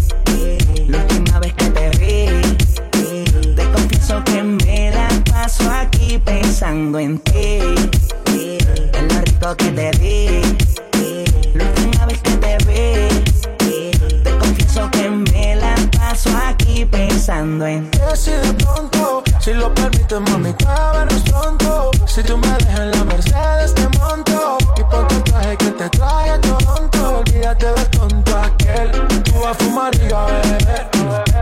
Aquí 6.11 6.19
pensando 6.19 6.99
en 6.99 7.19
ti. 7.19 7.59
En 8.93 9.07
lo 9.07 9.21
rico 9.21 9.55
que 9.55 9.71
te 9.71 9.91
di. 9.99 10.41
La 11.53 11.63
última 11.63 12.05
vez 12.05 12.19
que 12.21 12.31
te 12.31 12.57
vi. 12.65 14.21
Te 14.23 14.37
confieso 14.37 14.91
que 14.91 15.09
me 15.09 15.55
la 15.55 15.73
paso 15.97 16.29
aquí 16.45 16.83
pensando 16.83 17.65
en 17.65 17.89
ti. 17.91 17.99
Si 18.15 18.31
de 18.31 18.53
pronto, 18.55 19.23
si 19.39 19.53
lo 19.53 19.73
permites, 19.73 20.19
mami, 20.19 20.53
cuévanos 20.53 21.21
pronto. 21.21 21.91
Si 22.05 22.21
tú 22.23 22.37
me 22.37 22.47
dejas 22.47 22.79
en 22.81 22.91
la 22.91 23.03
Mercedes, 23.05 23.73
te 23.73 23.87
monto. 23.97 24.57
Y 24.81 24.83
ponte 24.85 25.13
el 25.15 25.23
traje 25.23 25.57
que 25.57 25.71
te 25.71 25.89
trae 25.89 26.29
a 26.31 26.41
Toronto. 26.41 27.19
Olvídate 27.19 27.65
del 27.67 27.89
tonto 27.91 28.35
aquel. 28.35 28.91
Tú 29.23 29.33
vas 29.39 29.51
a 29.51 29.53
fumar 29.53 29.93
y 29.95 30.11
a 30.11 30.25
beber. 30.25 30.89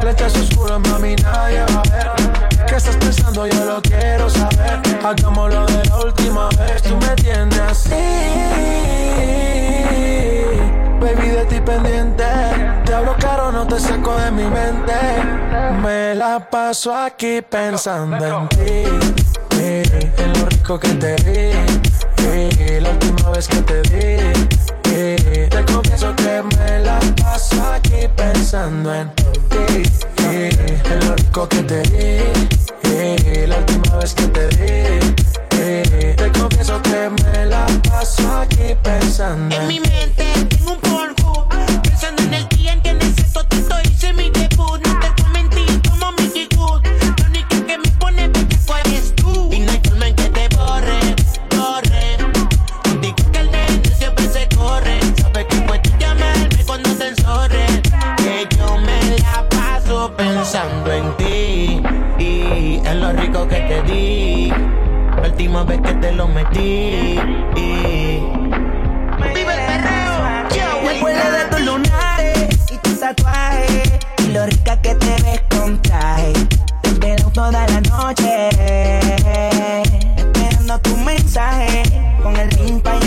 Lentes 0.04 0.36
oscuras, 0.36 0.80
mami, 0.80 1.16
nadie 1.16 1.64
va 1.74 1.80
a 1.80 1.84
ver. 1.90 2.66
¿Qué 2.68 2.76
estás 2.76 2.98
pensando? 2.98 3.48
Yo 3.48 3.64
lo 3.64 3.82
quiero 3.82 4.30
saber. 4.30 4.82
Hagámoslo 5.02 5.66
de 5.68 5.86
la 5.86 6.00
última 6.00 6.50
vez. 6.50 6.82
Tú 6.82 6.98
me 6.98 7.16
tienes 7.16 7.60
así. 7.60 7.90
Baby, 11.00 11.30
de 11.30 11.46
ti 11.46 11.62
pendiente. 11.62 12.26
Te 12.84 12.94
hablo 12.94 13.16
caro, 13.20 13.54
no 13.54 13.66
te 13.66 13.80
saco 13.80 14.16
de 14.16 14.32
mi 14.32 14.44
mente. 14.44 14.94
Me 15.82 16.14
la 16.14 16.40
paso 16.50 16.94
aquí 16.94 17.42
pensando 17.42 18.18
en 18.18 18.50
ti. 18.50 18.84
En 19.62 20.40
lo 20.40 20.46
rico 20.46 20.78
que 20.78 20.90
te 20.90 21.16
di. 21.16 21.99
Eh, 22.24 22.80
La 22.82 22.89
última 22.91 23.30
vez 23.32 23.47
que 23.47 23.61
te 23.61 23.82
di. 23.84 24.17
eh, 24.91 25.47
Te 25.49 25.65
confieso 25.72 26.15
que 26.15 26.43
me 26.57 26.80
la 26.80 26.99
paso 27.22 27.63
aquí 27.74 28.07
pensando 28.15 28.93
en 28.93 29.09
ti. 29.15 29.84
En 30.24 31.07
lo 31.07 31.15
rico 31.15 31.47
que 31.49 31.63
te 31.63 31.82
di. 31.84 33.47
La 33.47 33.57
última 33.57 33.97
vez 33.97 34.13
que 34.13 34.28
te 34.28 34.47
di. 34.49 35.15
Te 36.15 36.32
confieso 36.39 36.82
que 36.82 37.09
me 37.24 37.45
la 37.45 37.65
paso 37.89 38.38
aquí 38.39 38.76
pensando 38.84 39.55
en 39.55 39.61
En 39.61 39.67
mi 39.67 39.80
mente 39.80 40.26
tengo 40.49 40.72
un 40.74 40.80
polvo 40.80 41.47
Pensando 41.84 42.24
en 42.24 42.34
el 42.34 42.47
día 42.49 42.74
en 42.74 42.82
que 42.82 42.89
en 42.89 43.01
ese 43.01 43.24
pensando 60.60 60.91
en 60.91 61.18
ti 61.18 61.82
Y 62.18 62.82
en 62.86 63.01
lo 63.01 63.12
rico 63.14 63.47
que 63.47 63.60
te 63.62 63.82
di 63.84 64.51
La 65.16 65.28
última 65.28 65.64
vez 65.64 65.82
que 65.82 65.93
te 65.93 66.12
lo 66.12 66.28
metí 66.28 67.20
Vive 69.34 69.53
el 69.53 69.66
perreo. 69.66 70.84
Me 70.84 70.97
acuerdo 70.97 71.32
de 71.32 71.45
tus 71.51 71.62
lunares 71.62 72.72
y 72.72 72.78
tus 72.78 72.99
tatuajes. 72.99 73.99
Y 74.18 74.32
lo 74.32 74.45
rica 74.45 74.82
que 74.82 74.95
te 74.95 75.22
ves 75.24 75.41
con 75.49 75.82
traje. 75.82 76.34
Te 76.82 76.89
espero 76.89 77.30
toda 77.32 77.68
la 77.68 77.82
noche. 77.82 78.49
Esperando 80.18 80.80
tu 80.80 80.95
mensaje. 80.97 81.84
Con 82.24 82.36
el 82.38 82.49
ring 82.51 82.82
pa' 82.82 82.99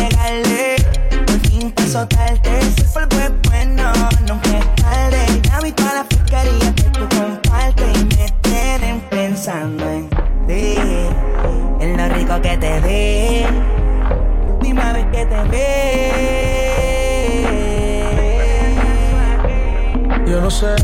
sé 20.62 20.76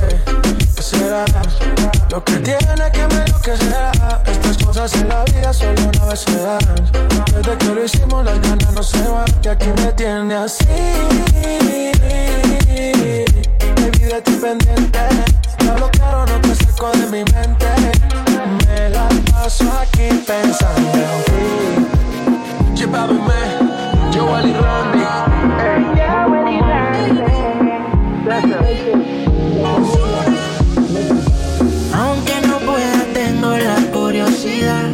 qué 0.74 0.82
será 0.82 1.24
lo 2.10 2.24
que 2.24 2.32
tiene 2.38 2.90
que 2.92 3.06
me 3.14 3.28
lo 3.28 3.38
que 3.40 3.56
será. 3.56 3.92
Estas 4.26 4.56
cosas 4.64 4.92
en 4.94 5.08
la 5.08 5.24
vida 5.24 5.52
solo 5.52 5.80
una 5.94 6.04
vez 6.06 6.20
se 6.20 6.36
dan. 6.40 6.58
Desde 7.32 7.58
que 7.58 7.66
lo 7.66 7.84
hicimos 7.84 8.24
las 8.24 8.40
ganas 8.40 8.72
no 8.72 8.82
se 8.82 9.02
van, 9.08 9.30
que 9.40 9.50
aquí 9.50 9.68
me 9.76 9.92
tiene 9.92 10.34
así. 10.34 10.66
Mi 13.76 13.90
vida 13.98 14.16
estoy 14.18 14.36
pendiente, 14.36 14.98
ya 15.64 15.74
lo 15.78 15.88
claro 15.90 16.26
no 16.26 16.40
te 16.40 16.54
saco 16.56 16.90
de 16.92 17.06
mi 17.06 17.24
mente. 17.32 17.68
Me 18.66 18.90
la 18.90 19.08
paso 19.30 19.64
aquí 19.80 20.08
pensando 20.26 20.98
en 21.06 21.24
ti. 21.28 21.42
Llévame, 22.74 23.42
yo 24.12 24.34
Ali 24.34 24.52
Randy. 24.54 24.98
Hey. 27.20 27.67
Aunque 31.92 32.34
no 32.46 32.58
pueda, 32.58 33.04
tengo 33.12 33.56
la 33.56 33.76
curiosidad. 33.92 34.84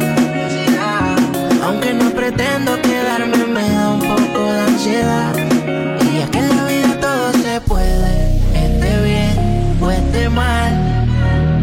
Aunque 1.63 1.93
no 1.93 2.09
pretendo 2.09 2.81
quedarme, 2.81 3.45
me 3.45 3.69
da 3.69 3.89
un 3.91 3.99
poco 3.99 4.51
de 4.51 4.61
ansiedad. 4.61 5.35
Y 6.11 6.21
es 6.21 6.29
que 6.31 6.39
en 6.39 6.55
la 6.55 6.65
vida 6.65 6.99
todo 6.99 7.31
se 7.33 7.61
puede, 7.61 8.39
esté 8.55 9.03
bien 9.03 9.77
o 9.79 9.91
esté 9.91 10.27
mal. 10.27 11.05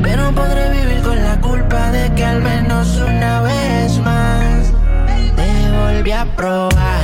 Pero 0.05 0.33
podré 0.37 0.71
vivir 0.71 1.03
con 1.03 1.21
la 1.21 1.41
culpa 1.41 1.91
de 1.91 2.15
que 2.15 2.25
al 2.25 2.43
menos 2.43 2.97
una 2.99 3.43
vez 3.43 3.99
más 3.99 4.73
te 5.35 5.51
volví 5.81 6.13
a 6.13 6.27
probar. 6.37 7.02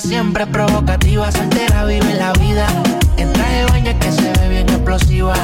siempre 0.00 0.46
provocativa, 0.46 1.30
soltera 1.30 1.84
vive 1.84 2.14
la 2.14 2.32
vida. 2.32 2.66
En 3.16 3.32
traje 3.32 3.58
de 3.58 3.64
baño 3.66 3.98
que 4.00 4.10
se 4.12 4.32
ve 4.32 4.48
bien 4.48 4.68
explosiva. 4.68 5.34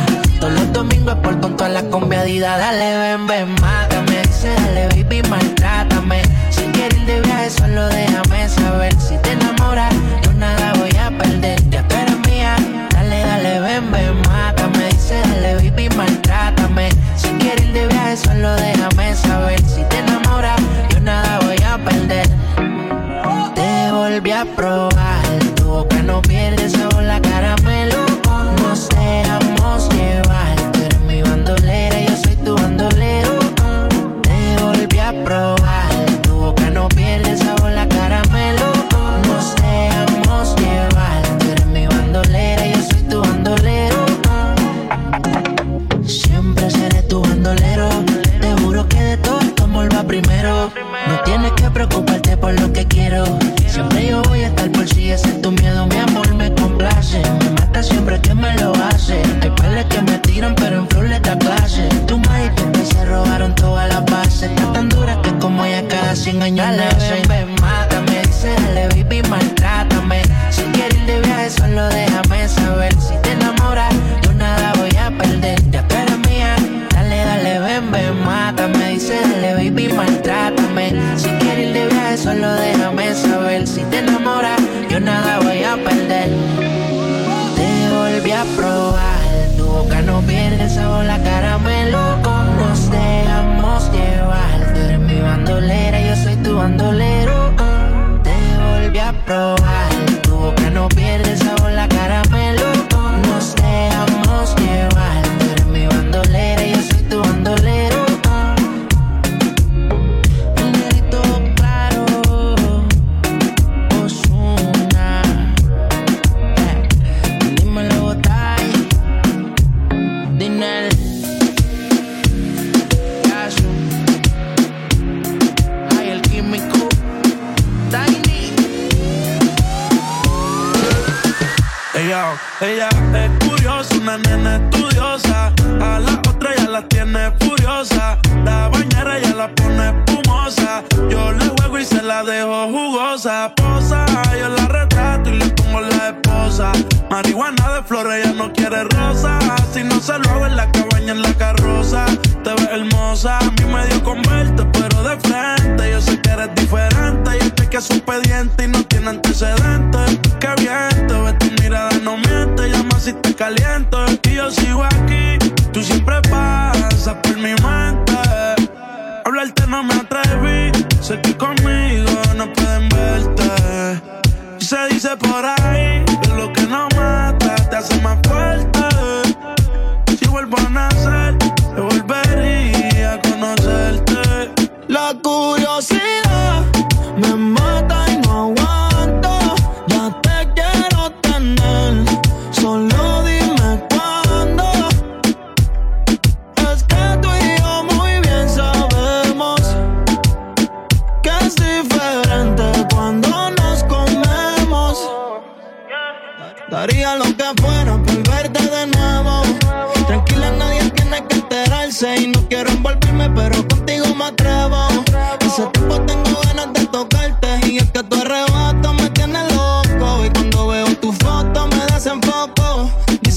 Todos 0.40 0.53
los 0.55 0.72
domingos 0.72 1.14
por 1.22 1.40
con 1.40 1.57
toda 1.57 1.70
la 1.70 1.82
combiadida. 1.84 2.59
Dale, 2.59 2.99
ven, 2.99 3.26
ven, 3.26 3.55
mátame. 3.61 4.22
Dice, 4.22 4.53
dale, 4.55 4.88
baby, 4.88 5.22
maltrátame. 5.30 6.22
Si 6.51 6.62
quieres 6.72 6.99
ir 6.99 7.07
de 7.07 7.20
viaje, 7.20 7.51
solo 7.51 7.86
déjame 7.86 8.49
saber 8.49 8.93
si 9.01 9.16
te 9.18 9.32
enamoras. 9.32 9.95
probar. 24.45 25.22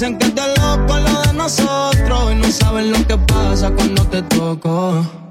Dicen 0.05 0.19
que 0.19 0.29
te 0.29 0.47
loco 0.59 0.99
lo 0.99 1.21
de 1.23 1.33
nosotros 1.33 2.31
y 2.31 2.35
no 2.35 2.51
saben 2.51 2.91
lo 2.91 3.07
que 3.07 3.17
pasa 3.17 3.71
cuando 3.71 4.03
te 4.05 4.21
toco. 4.21 5.24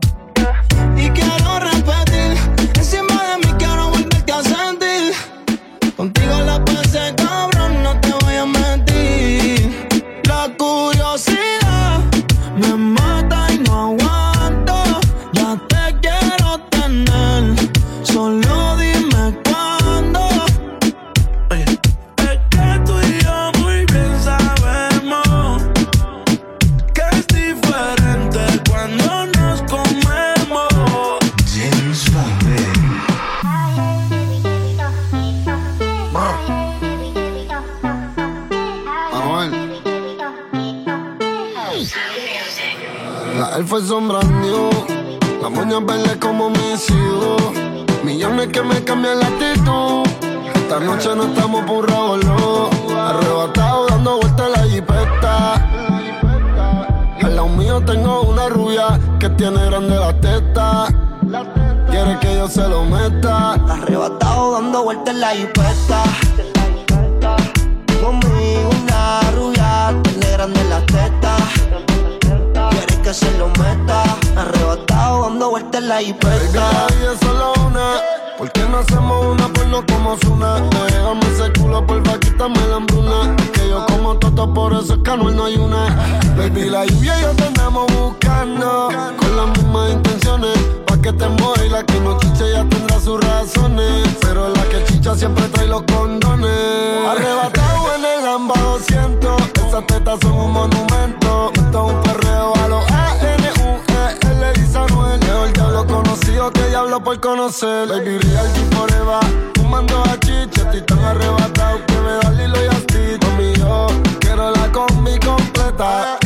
Que 106.52 106.68
diablo 106.68 107.02
por 107.02 107.18
conocer. 107.20 107.88
Baby, 107.88 108.18
real 108.18 108.46
G 108.54 108.74
forever. 108.74 109.52
Fumando 109.54 110.02
a 110.02 110.18
chicha, 110.20 110.62
estoy 110.62 110.82
tan 110.82 110.98
arrebatado 110.98 111.78
que 111.86 111.94
me 111.94 112.12
da 112.22 112.30
Lilo 112.30 112.64
y 112.64 112.68
Asti. 112.68 113.18
Conmigo, 113.20 113.86
quiero 114.20 114.50
la 114.50 114.70
combi 114.72 115.18
completa. 115.20 116.18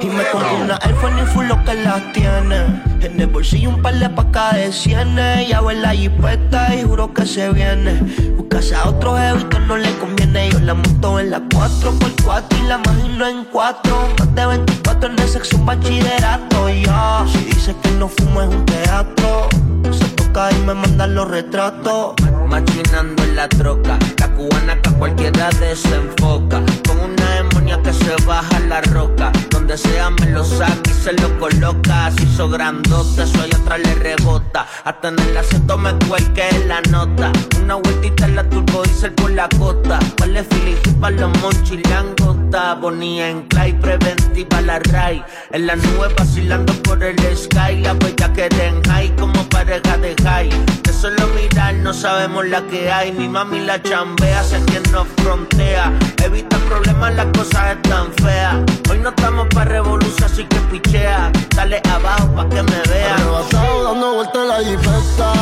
Y 0.00 0.06
me 0.06 0.24
compré 0.30 0.62
una 0.62 0.78
iPhone 0.82 1.18
y 1.18 1.26
full 1.26 1.46
lo 1.46 1.62
que 1.64 1.74
las 1.74 2.12
tiene. 2.12 2.82
En 3.02 3.20
el 3.20 3.26
bolsillo 3.26 3.70
un 3.70 3.82
par 3.82 3.94
de 3.94 4.08
pacas 4.08 4.54
de 4.54 4.72
cienes. 4.72 5.48
Ya 5.48 5.58
en 5.58 5.82
la 5.82 5.90
jipeta 5.90 6.74
y 6.74 6.82
juro 6.84 7.12
que 7.12 7.26
se 7.26 7.50
viene. 7.52 8.00
Buscase 8.36 8.74
a 8.74 8.88
otro 8.88 9.16
jefe 9.16 9.48
que 9.48 9.58
no 9.58 9.76
le 9.76 9.92
conviene. 9.98 10.50
Yo 10.50 10.60
la 10.60 10.74
monto 10.74 11.20
en 11.20 11.30
la 11.30 11.40
4x4 11.40 12.44
y 12.58 12.68
la 12.68 12.80
imagino 12.84 13.26
en 13.26 13.44
4. 13.44 14.08
Más 14.18 14.34
de 14.34 14.46
24 14.46 14.89
en 15.06 15.18
el 15.18 15.28
sexo, 15.28 15.58
bachillerato. 15.58 16.68
Ya, 16.68 17.24
si 17.30 17.38
dice 17.44 17.74
que 17.82 17.90
no 17.92 18.08
fumo 18.08 18.42
es 18.42 18.48
un 18.48 18.64
teatro. 18.66 19.48
Se 19.90 20.08
toca 20.10 20.50
y 20.52 20.58
me 20.66 20.74
mandan 20.74 21.14
los 21.14 21.28
retratos. 21.28 22.14
Machinando 22.46 23.22
en 23.22 23.36
la 23.36 23.48
troca, 23.48 23.98
la 24.18 24.28
cubana 24.34 24.80
que 24.80 24.90
cualquiera 24.92 25.50
desenfoca. 25.50 26.62
Con 26.86 27.00
una 27.00 27.30
demonia 27.36 27.80
que 27.82 27.92
se 27.92 28.14
baja 28.26 28.60
la 28.60 28.80
roca. 28.82 29.32
Donde 29.60 29.76
sea 29.76 30.08
me 30.08 30.26
lo 30.30 30.42
saca 30.42 30.90
y 30.90 30.94
se 30.94 31.12
lo 31.12 31.38
coloca. 31.38 32.06
Así 32.06 32.24
hizo 32.24 32.48
grandote, 32.48 33.24
eso 33.24 33.42
allá 33.42 33.76
le 33.76 33.94
rebota. 33.94 34.66
Hasta 34.84 35.08
en 35.08 35.18
el 35.18 35.36
asiento 35.36 35.76
me 35.76 35.92
cuelque 36.08 36.48
la 36.66 36.80
nota. 36.90 37.30
Una 37.62 37.74
vueltita 37.74 38.24
en 38.24 38.36
la 38.36 38.48
turbo 38.48 38.82
diesel 38.84 39.12
por 39.12 39.30
la 39.30 39.50
costa. 39.58 39.98
Vale 40.18 40.42
Philly 40.44 40.76
para 40.98 41.14
los 41.16 41.38
monchis 41.42 41.86
langota. 41.90 42.74
Bonía 42.76 43.28
en 43.28 43.42
clay, 43.42 43.74
preventiva 43.74 44.62
la 44.62 44.78
ray. 44.78 45.22
En 45.52 45.66
la 45.66 45.76
nube 45.76 46.08
vacilando 46.16 46.72
por 46.82 47.04
el 47.04 47.18
sky. 47.36 47.82
La 47.82 47.92
huella 47.92 48.32
que 48.32 48.48
den 48.48 48.82
high 48.84 49.14
como 49.16 49.46
pareja 49.50 49.98
de 49.98 50.16
high. 50.24 50.50
De 50.82 50.92
solo 50.92 51.26
mirar 51.36 51.74
no 51.74 51.92
sabemos 51.92 52.46
la 52.46 52.62
que 52.62 52.90
hay. 52.90 53.12
Mi 53.12 53.28
mami 53.28 53.60
la 53.60 53.80
chambea, 53.82 54.42
sé 54.42 54.58
quien 54.64 54.82
nos 54.90 55.06
frontea. 55.18 55.92
Evita 56.24 56.56
problemas, 56.60 57.14
las 57.14 57.26
cosas 57.26 57.76
están 57.76 58.10
feas. 58.14 58.56
Hoy 58.90 58.98
no 58.98 59.10
estamos 59.10 59.46
para 59.54 59.70
revolución, 59.70 60.24
así 60.24 60.44
que 60.44 60.56
pichea. 60.70 61.30
Dale 61.54 61.80
abajo 61.90 62.28
pa' 62.34 62.48
que 62.48 62.62
me 62.62 62.80
vea. 62.90 63.14
Arrebatado 63.14 63.84
dando 63.84 64.14
vueltas 64.14 64.42
en 64.42 64.48
la 64.48 64.58
jipeta. 64.58 65.32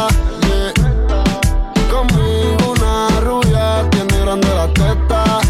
Yeah. 0.46 0.72
Conmigo 1.90 2.72
una 2.72 3.20
rubia 3.20 3.88
tiene 3.90 4.20
grande 4.20 4.48
la 4.54 4.68
teta. 4.68 5.40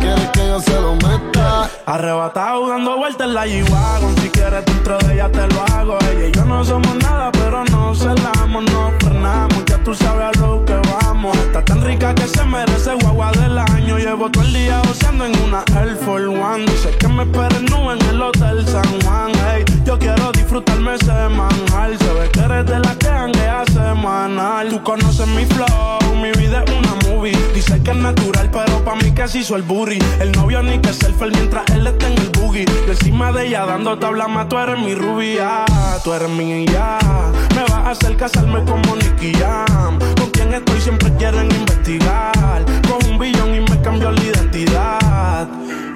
Quiere 0.00 0.30
que 0.32 0.46
yo 0.46 0.60
se 0.60 0.80
lo 0.80 0.94
meta. 0.94 1.70
Arrebatado 1.86 2.68
dando 2.68 2.96
vueltas 2.96 3.28
en 3.28 3.34
la 3.34 3.46
G-Wagon 3.46 4.16
Si 4.20 4.28
quieres 4.30 4.64
dentro 4.64 4.98
de 4.98 5.14
ella 5.14 5.30
te 5.30 5.46
lo 5.46 5.62
hago 5.72 5.98
Ella 6.10 6.26
y 6.26 6.32
yo 6.32 6.44
no 6.44 6.64
somos 6.64 6.96
nada 6.96 7.30
pero 7.30 7.64
nos 7.64 7.98
celamos 7.98 8.64
Nos 8.64 8.92
frenamos, 8.98 9.62
tú 9.86 9.94
sabes 9.94 10.36
a 10.36 10.40
lo 10.40 10.64
que 10.64 10.74
vamos. 10.74 11.36
Está 11.38 11.64
tan 11.64 11.80
rica 11.84 12.12
que 12.12 12.26
se 12.26 12.44
merece 12.44 12.92
guagua 13.02 13.30
del 13.30 13.56
año. 13.56 13.98
Llevo 13.98 14.28
todo 14.28 14.42
el 14.42 14.52
día 14.52 14.82
goceando 14.84 15.26
en 15.26 15.38
una 15.44 15.62
Air 15.80 15.96
Force 16.04 16.26
One. 16.26 16.66
Dice 16.66 16.90
que 16.98 17.06
me 17.06 17.22
esperen 17.22 17.64
nube 17.66 17.94
en 17.94 18.02
el 18.08 18.20
Hotel 18.20 18.66
San 18.66 19.00
Juan. 19.02 19.30
Ey, 19.54 19.64
Yo 19.84 19.96
quiero 19.96 20.32
disfrutarme 20.32 20.98
semanal 20.98 21.96
Se 21.98 22.12
ve 22.14 22.28
que 22.32 22.40
eres 22.40 22.66
de 22.66 22.80
la 22.80 22.96
que 22.96 23.08
hanguea 23.08 23.64
semanal. 23.72 24.68
Tú 24.70 24.82
conoces 24.82 25.28
mi 25.28 25.46
flow, 25.46 26.16
mi 26.20 26.32
vida 26.32 26.64
es 26.66 26.72
una 26.72 26.94
movie. 27.08 27.36
Dice 27.54 27.80
que 27.80 27.92
es 27.92 27.96
natural 27.96 28.50
pero 28.50 28.84
pa' 28.84 28.96
mí 28.96 29.12
que 29.12 29.28
se 29.28 29.38
hizo 29.38 29.54
el 29.54 29.62
booty. 29.62 30.00
El 30.18 30.32
novio 30.32 30.64
ni 30.64 30.80
que 30.80 30.92
selfie 30.92 31.30
mientras 31.30 31.64
él 31.70 31.86
está 31.86 32.08
en 32.08 32.18
el 32.18 32.30
boogie. 32.30 32.64
Yo 32.64 32.92
encima 32.92 33.30
de 33.30 33.46
ella 33.46 33.64
dando 33.64 33.96
tabla 33.98 34.26
más 34.26 34.48
Tú 34.48 34.58
eres 34.58 34.78
mi 34.80 34.96
rubia, 34.96 35.64
tú 36.02 36.12
eres 36.12 36.28
mi 36.28 36.66
ya. 36.66 36.98
Me 37.54 37.62
vas 37.62 37.72
a 37.72 37.90
hacer 37.90 38.16
casarme 38.16 38.64
como 38.64 38.96
Nicky 38.96 39.32
Jam 39.34 39.75
Con 40.16 40.30
quien 40.32 40.54
estoy 40.54 40.80
siempre 40.80 41.12
quieren 41.16 41.50
investigar 41.52 42.64
Con 42.88 43.10
un 43.10 43.18
billón 43.18 43.54
y 43.54 43.60
me 43.60 43.80
cambió 43.82 44.10
la 44.10 44.22
identidad 44.22 45.48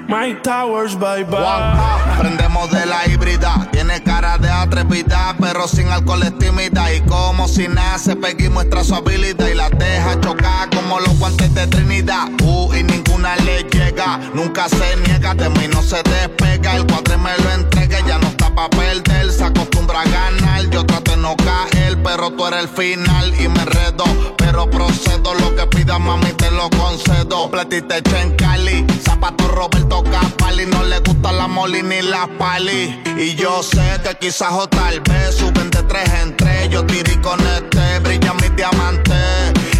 Mike 0.07 0.41
Towers, 0.43 0.99
bye 0.99 1.23
bye 1.23 1.39
Aprendemos 1.41 2.69
de 2.69 2.85
la 2.85 3.07
híbrida. 3.07 3.67
Tiene 3.71 4.03
cara 4.03 4.37
de 4.37 4.49
atrevida, 4.49 5.35
pero 5.39 5.69
sin 5.69 5.87
alcohol 5.87 6.21
es 6.23 6.37
tímida. 6.37 6.93
Y 6.93 6.99
como 7.01 7.47
si 7.47 7.69
nace, 7.69 8.17
Peggy 8.17 8.49
muestra 8.49 8.83
su 8.83 8.93
habilidad 8.93 9.47
y 9.47 9.55
la 9.55 9.69
deja 9.69 10.19
chocar 10.19 10.69
como 10.69 10.99
los 10.99 11.17
guantes 11.17 11.53
de 11.55 11.65
Trinidad. 11.67 12.27
Uh, 12.43 12.73
y 12.73 12.83
ninguna 12.83 13.37
le 13.37 13.63
llega. 13.63 14.19
Nunca 14.33 14.67
se 14.67 14.97
niega, 15.07 15.33
de 15.33 15.49
mí 15.49 15.67
no 15.71 15.81
se 15.81 16.03
despega. 16.03 16.75
El 16.75 16.85
cuadre 16.87 17.17
me 17.17 17.31
lo 17.37 17.51
entrega, 17.51 17.99
ya 18.05 18.17
no 18.17 18.27
pa' 18.55 18.69
perder. 18.69 19.31
Se 19.31 19.43
acostumbra 19.43 20.01
a 20.01 20.05
ganar. 20.05 20.69
Yo 20.69 20.85
trato 20.85 21.11
de 21.11 21.17
no 21.17 21.35
caer, 21.37 22.01
pero 22.03 22.31
tú 22.31 22.45
eres 22.45 22.61
el 22.61 22.69
final 22.69 23.33
y 23.39 23.47
me 23.47 23.61
enredo. 23.61 24.03
Pero 24.37 24.69
procedo, 24.69 25.33
lo 25.35 25.55
que 25.55 25.65
pidas, 25.67 25.99
mami, 25.99 26.31
te 26.33 26.51
lo 26.51 26.69
concedo. 26.69 27.49
Platita 27.49 27.97
hecha 27.97 28.21
en 28.21 28.35
Cali, 28.35 28.85
zapato 29.03 29.47
Roberto 29.47 30.03
Capali. 30.03 30.65
No 30.65 30.83
le 30.83 30.99
gusta 30.99 31.31
la 31.31 31.47
moli 31.47 31.81
ni 31.83 32.01
la 32.01 32.27
pali. 32.37 33.01
Y 33.17 33.35
yo 33.35 33.63
sé 33.63 33.99
que 34.03 34.15
quizás 34.19 34.51
o 34.53 34.67
tal 34.67 34.99
vez 35.01 35.35
suben 35.35 35.69
de 35.69 35.83
tres 35.83 36.09
en 36.21 36.35
tres. 36.35 36.69
Yo 36.69 36.85
tiré 36.85 37.19
con 37.21 37.39
este, 37.39 37.99
brilla 37.99 38.33
mi 38.33 38.49
diamante. 38.49 39.13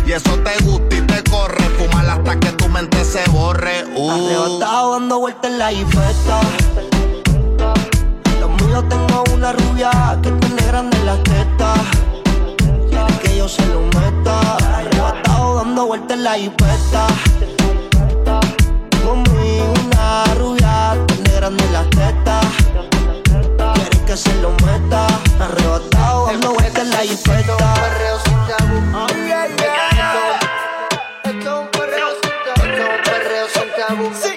Y 0.06 0.14
eso 0.14 0.38
te 0.40 0.64
gusta 0.64 0.96
y 0.96 1.02
te 1.02 1.24
corre. 1.30 1.64
Fumar 1.78 2.10
hasta 2.10 2.40
que 2.40 2.52
tu 2.54 2.68
mente 2.70 3.04
se 3.06 3.24
borre. 3.30 3.86
Uh. 3.96 4.12
Arrebatado 4.12 4.94
dando 4.94 5.20
vueltas 5.20 5.52
en 5.52 5.60
la 5.60 5.70
jipeta. 5.70 7.01
Yo 8.72 8.82
tengo 8.86 9.24
una 9.34 9.52
rubia 9.52 10.18
que 10.24 10.32
tiene 10.32 10.62
grande 10.66 10.98
las 11.04 11.22
tetas. 11.24 11.78
Que 13.22 13.36
yo 13.38 13.50
se 13.50 13.66
lo 13.68 13.82
meta. 13.82 14.40
Arrebatado 14.78 15.56
dando 15.58 15.88
vueltas 15.88 16.18
en 16.18 16.24
la 16.24 16.38
hipeta. 16.38 17.08
Conmigo 19.04 19.74
una 19.86 20.24
rubia 20.36 20.98
tiene 21.08 21.32
grande 21.36 21.70
las 21.72 21.90
tetas. 21.90 22.46
Quiere 23.74 24.06
que 24.06 24.16
se 24.16 24.34
lo 24.42 24.52
meta. 24.52 25.06
Arrebatado 25.38 26.28
dando 26.28 26.54
vueltas 26.54 26.84
en 26.84 26.90
la 26.92 27.04
hipeta. 27.04 27.74
Esto 31.26 31.50
es 31.50 31.60
un 31.60 31.68
perreo 33.02 33.48
sin 33.54 33.68
tabú. 33.76 34.31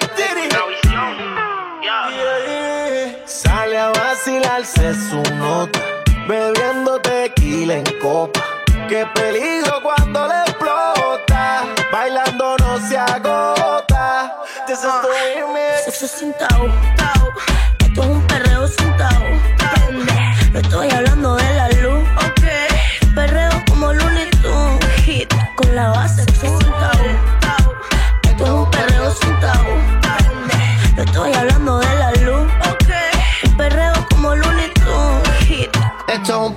Vacilarse 4.25 4.93
su 4.95 5.21
nota, 5.35 5.79
bebiendo 6.27 6.99
tequila 6.99 7.75
en 7.75 7.85
copa. 8.01 8.41
Qué 8.89 9.05
peligro 9.13 9.81
cuando 9.83 10.27
le 10.27 10.41
explota, 10.41 11.63
bailando 11.91 12.57
no 12.57 12.79
se 12.87 12.97
agota. 12.97 14.35
This 14.65 14.79
is 14.79 14.83
the 14.83 15.09
remix. 15.09 15.85
Sexo 15.85 16.07
sin 16.07 16.33
tabú, 16.33 16.67
tabú. 16.97 17.27
Esto 17.79 18.01
es 18.01 18.07
un 18.07 18.21
perreo 18.27 18.67
sin. 18.67 18.95
Prende. 18.97 20.13
No 20.53 20.59
estoy 20.59 20.89
hablando 20.89 21.04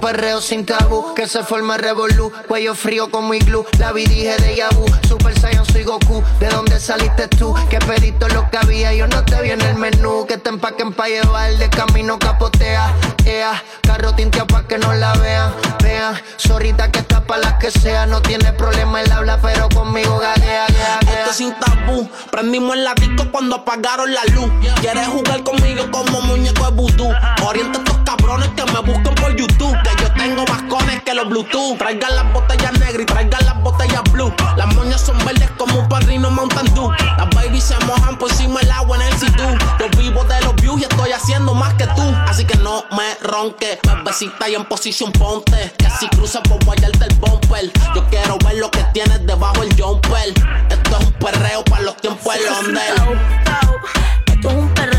perreo 0.09 0.41
sin 0.41 0.65
tabú 0.65 1.13
que 1.15 1.29
se 1.29 1.43
forma 1.43 1.77
revolú. 1.77 2.33
Cuello 2.47 2.75
frío 2.75 3.11
como 3.11 3.35
iglú. 3.35 3.67
La 3.79 3.93
vi 3.93 4.07
dije 4.07 4.37
de 4.39 4.57
Yabu. 4.57 4.87
Super 5.07 5.39
Saiyan 5.39 5.67
soy 5.67 5.85
Goku. 5.85 6.25
¿De 6.41 6.49
dónde 6.49 6.81
saliste 6.81 7.29
tú? 7.29 7.55
Que 7.69 7.79
pedito 7.79 8.27
lo 8.29 8.49
que 8.51 8.57
había. 8.57 8.95
Yo 8.95 9.07
no 9.07 9.23
te 9.27 9.43
vi 9.43 9.51
en 9.51 9.61
el 9.61 9.75
menú. 9.75 10.25
Que 10.27 10.39
te 10.39 10.49
empaquen 10.49 10.95
pa' 10.95 11.09
llevar. 11.09 11.53
De 11.59 11.69
camino 11.69 12.19
capotea. 12.19 12.95
Ea. 13.27 13.63
Carro 13.83 14.15
tinteado 14.15 14.47
pa' 14.47 14.67
que 14.67 14.79
no 14.79 14.95
la 14.95 15.13
vean. 15.15 15.53
Vean. 15.83 16.19
Zorrita 16.39 16.91
que 16.91 17.01
está 17.01 17.27
pa' 17.27 17.37
las 17.37 17.55
que 17.59 17.71
sea. 17.71 18.07
No 18.07 18.23
tiene 18.23 18.51
problema 18.55 19.03
el 19.03 19.13
habla, 19.13 19.39
pero 19.43 19.69
conmigo 19.69 20.19
gaguea, 20.19 20.69
gaguea, 20.69 21.01
gaguea. 21.03 21.21
Esto 21.21 21.35
sin 21.35 21.53
tabú. 21.61 22.09
Prendimos 22.31 22.77
en 22.77 22.85
la 22.85 22.95
disco 22.95 23.27
cuando 23.31 23.57
apagaron 23.57 24.15
la 24.15 24.25
luz. 24.33 24.51
Quieres 24.81 25.07
jugar 25.07 25.43
conmigo 25.43 25.91
como 25.91 26.23
muñeco 26.23 26.65
de 26.65 26.71
vudú. 26.71 27.09
Orienta 27.45 27.79
a 27.79 27.83
estos 27.83 27.99
cabrones 28.05 28.49
que 28.57 28.65
me 28.73 28.81
busquen 28.81 29.15
por 29.17 29.37
YouTube. 29.37 29.77
Que 29.83 29.98
tengo 30.19 30.45
más 30.47 30.63
cones 30.65 31.03
que 31.03 31.15
los 31.15 31.29
Bluetooth. 31.29 31.79
Traigan 31.79 32.15
las 32.15 32.33
botellas 32.33 32.73
negras 32.73 33.03
y 33.03 33.07
traigan 33.07 33.47
las 33.47 33.63
botellas 33.63 34.03
blue. 34.13 34.35
Las 34.57 34.75
moñas 34.75 35.01
son 35.01 35.17
verdes 35.25 35.51
como 35.57 35.79
un 35.79 35.89
padrino 35.89 36.31
Mountain 36.31 36.75
Dew. 36.75 36.91
Las 37.17 37.31
babies 37.31 37.65
se 37.65 37.79
mojan 37.87 38.19
por 38.19 38.31
encima 38.31 38.61
del 38.61 38.71
agua 38.73 38.97
en 38.97 39.03
el 39.03 39.19
sitú. 39.19 39.45
Yo 39.79 39.89
vivo 39.97 40.25
de 40.25 40.41
los 40.43 40.55
views 40.57 40.81
y 40.81 40.85
estoy 40.85 41.13
haciendo 41.13 41.55
más 41.55 41.73
que 41.75 41.87
tú. 41.87 42.03
Así 42.27 42.45
que 42.45 42.57
no 42.59 42.85
me 42.91 43.15
ronque. 43.27 43.79
Bebecita 43.85 44.49
y 44.49 44.55
en 44.57 44.65
posición 44.65 45.13
ponte. 45.13 45.73
Que 45.79 45.89
si 45.99 46.09
cruzas 46.09 46.43
por 46.43 46.63
guayarte 46.65 47.05
el 47.05 47.15
bumper. 47.17 47.71
Yo 47.95 48.05
quiero 48.11 48.37
ver 48.45 48.57
lo 48.57 48.71
que 48.71 48.85
tienes 48.93 49.25
debajo 49.27 49.63
el 49.63 49.81
jumper. 49.81 50.35
Esto 50.69 50.99
es 50.99 51.07
un 51.07 51.13
perreo 51.15 51.65
para 51.65 51.83
los 51.83 51.97
tiempos 51.97 52.35
del 52.35 52.45
Londres. 52.45 52.93
Esto 54.27 54.49
es 54.51 54.55
un 54.55 54.69
perreo. 54.75 54.99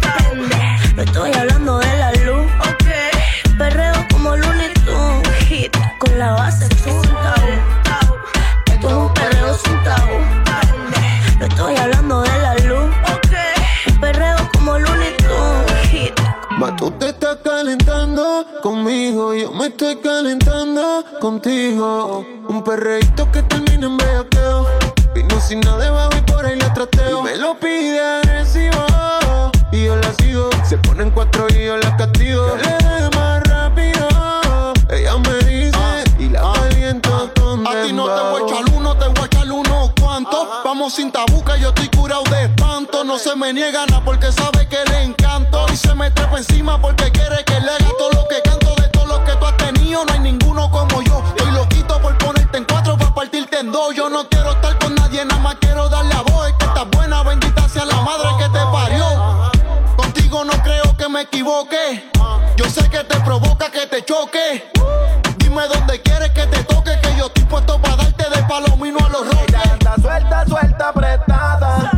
Prende. 0.00 0.56
No 0.96 1.02
estoy 1.02 1.32
hablando 1.32 1.78
de 1.78 1.98
la 1.98 2.12
luz, 2.12 2.46
ok. 2.60 3.58
Perreo 3.58 3.93
como 4.24 4.36
Looney. 4.36 4.72
Hit 5.48 5.76
con 5.98 6.18
la 6.18 6.32
base 6.32 6.66
tabú. 6.68 7.02
Esto 8.72 8.88
es 8.88 8.94
un 8.94 9.12
perreo 9.12 9.54
sin 9.54 9.84
tabú. 9.84 10.18
No 11.38 11.46
estoy 11.46 11.76
hablando 11.76 12.22
de 12.22 12.38
la 12.38 12.54
luz, 12.54 12.94
ok. 13.12 14.00
Perreo 14.00 14.36
como 14.54 14.78
Looney. 14.78 15.14
Hit 15.90 16.18
Ma 16.58 16.74
tú 16.74 16.90
te 16.92 17.10
estás 17.10 17.38
calentando 17.44 18.46
conmigo, 18.62 19.34
yo 19.34 19.52
me 19.52 19.66
estoy 19.66 19.96
calentando 19.96 21.04
contigo. 21.20 22.24
Un 22.48 22.64
perreíto 22.64 23.30
que 23.30 23.42
termina 23.42 23.86
en 23.86 23.96
bellaqueo. 23.98 24.66
Vino 25.14 25.38
sin 25.40 25.60
nada 25.60 25.84
debajo 25.84 26.12
y 26.16 26.22
por 26.22 26.46
ahí 26.46 26.58
la 26.58 26.72
trateo. 26.72 27.20
Y 27.20 27.22
me 27.24 27.36
lo 27.36 27.58
pide 27.58 28.00
agresivo 28.00 28.86
y 29.70 29.84
yo 29.84 29.96
la 29.96 30.14
sigo. 30.14 30.48
Se 30.64 30.78
ponen 30.78 31.10
cuatro 31.10 31.46
y 31.50 31.66
yo 31.66 31.76
la 31.76 31.94
castigo. 31.96 32.56
Sin 40.90 41.10
tabuca, 41.10 41.56
yo 41.56 41.68
estoy 41.68 41.88
curado 41.88 42.22
de 42.24 42.44
espanto. 42.44 43.04
No 43.04 43.18
se 43.18 43.34
me 43.36 43.52
niega 43.52 43.86
nada 43.86 44.04
porque 44.04 44.30
sabe 44.30 44.68
que 44.68 44.78
le 44.90 45.02
encanto. 45.04 45.66
Y 45.72 45.76
se 45.76 45.94
me 45.94 46.10
trepa 46.10 46.38
encima 46.38 46.80
porque 46.80 47.10
quiere 47.10 47.42
que 47.44 47.58
le 47.60 47.70
haga 47.70 47.88
todo 47.98 48.10
lo 48.10 48.28
que 48.28 48.42
canto. 48.42 48.74
De 48.74 48.88
todo 48.88 49.06
lo 49.06 49.24
que 49.24 49.32
tú 49.32 49.46
has 49.46 49.56
tenido, 49.56 50.04
no 50.04 50.12
hay 50.12 50.20
ninguno 50.20 50.70
como 50.70 51.00
yo. 51.02 51.22
Estoy 51.28 51.52
loquito 51.52 52.00
por 52.00 52.16
ponerte 52.18 52.58
en 52.58 52.64
cuatro 52.64 52.98
para 52.98 53.14
partirte 53.14 53.60
en 53.60 53.72
dos. 53.72 53.94
Yo 53.94 54.10
no 54.10 54.28
quiero 54.28 54.52
estar 54.52 54.78
con 54.78 54.94
nadie, 54.94 55.24
nada 55.24 55.40
más 55.40 55.56
quiero 55.60 55.88
darle 55.88 56.14
a 56.14 56.22
vos. 56.22 56.48
Es 56.48 56.54
que 56.54 56.66
estás 56.66 56.86
buena, 56.90 57.22
bendita 57.22 57.68
sea 57.68 57.84
la 57.84 58.00
madre 58.02 58.28
que 58.38 58.48
te 58.50 58.64
parió. 58.72 59.06
Contigo 59.96 60.44
no 60.44 60.52
creo 60.62 60.96
que 60.96 61.08
me 61.08 61.22
equivoque. 61.22 62.10
Yo 62.56 62.64
sé 62.68 62.88
que 62.90 63.04
te 63.04 63.20
provoca 63.20 63.70
que 63.70 63.86
te 63.86 64.04
choque. 64.04 64.70
Dime 65.38 65.62
dónde 65.68 66.00
quieres 66.02 66.30
que 66.32 66.46
te 66.46 66.62
toque, 66.64 66.98
que 67.00 67.16
yo 67.16 67.26
estoy 67.26 67.44
puesto 67.44 67.80
para 67.80 67.96
darte 67.96 68.28
de 68.28 68.42
palomino 68.44 68.98
a 68.98 69.08
los 69.08 69.26
roques. 69.26 69.53
Suelta, 70.34 70.46
suelta, 70.46 70.88
apretada. 70.88 71.90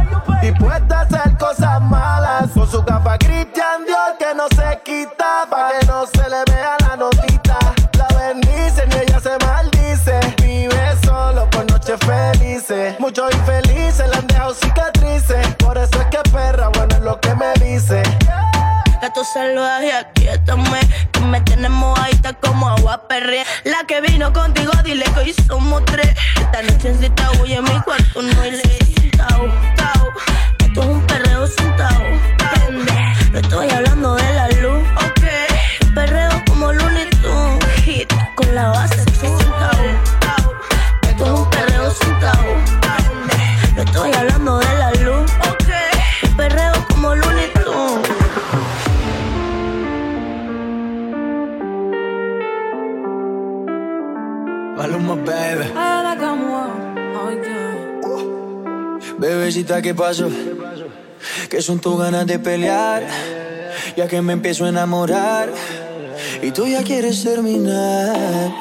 Dispuesta 0.42 0.98
a 0.98 1.02
hacer 1.02 1.38
cosas 1.38 1.80
malas. 1.80 2.50
Con 2.52 2.70
su 2.70 2.84
capa 2.84 3.16
Christian 3.18 3.84
Dior 3.86 4.18
que 4.18 4.34
no 4.34 4.46
se 4.48 4.80
quita. 4.84 5.46
Pa' 5.50 5.70
que 5.70 5.86
no 5.86 6.04
se 6.06 6.28
le 6.28 6.44
vea 6.52 6.76
la 6.80 6.96
notita. 6.96 7.58
La 7.96 8.08
bendicen 8.16 8.90
y 8.92 8.96
ella 8.96 9.20
se 9.20 9.36
maldice. 9.44 10.20
Vive 10.42 10.96
solo 11.04 11.48
por 11.50 11.70
noches 11.70 11.98
felices. 12.04 12.98
Muchos 13.00 13.32
infelices 13.32 14.08
le 14.08 14.16
han 14.16 14.26
dejado 14.26 14.54
cicatrices. 14.54 15.54
Por 15.56 15.78
eso 15.78 16.00
es 16.00 16.06
que 16.08 16.30
perra, 16.30 16.68
bueno 16.68 16.94
es 16.96 17.02
lo 17.02 17.18
que 17.20 17.34
me 17.34 17.52
dice. 17.54 18.02
Gato 19.00 19.22
salvaje, 19.24 19.92
aquíétame 19.92 20.80
Que 21.12 21.15
me 21.26 21.40
tienes 21.40 21.70
mojadita 21.70 22.34
como 22.34 22.68
agua 22.68 23.08
perrea. 23.08 23.44
La 23.64 23.84
que 23.86 24.00
vino 24.00 24.32
contigo, 24.32 24.72
dile 24.84 25.04
que 25.04 25.20
hoy 25.20 25.34
somos 25.46 25.84
tres. 25.84 26.16
Esta 26.40 26.62
noche 26.62 26.94
Citao 26.94 27.46
y 27.46 27.54
en 27.54 27.64
mi 27.64 27.80
cuarto 27.82 28.22
no 28.22 28.40
hay 28.40 28.52
Bebecita, 59.26 59.82
¿qué 59.82 59.92
pasó? 59.92 60.28
Que 61.50 61.60
son 61.60 61.80
tus 61.80 61.98
ganas 61.98 62.26
de 62.28 62.38
pelear, 62.38 63.02
ya 63.96 64.06
que 64.06 64.22
me 64.22 64.32
empiezo 64.32 64.66
a 64.66 64.68
enamorar 64.68 65.48
y 66.40 66.52
tú 66.52 66.64
ya 66.64 66.84
quieres 66.84 67.24
terminar. 67.24 68.52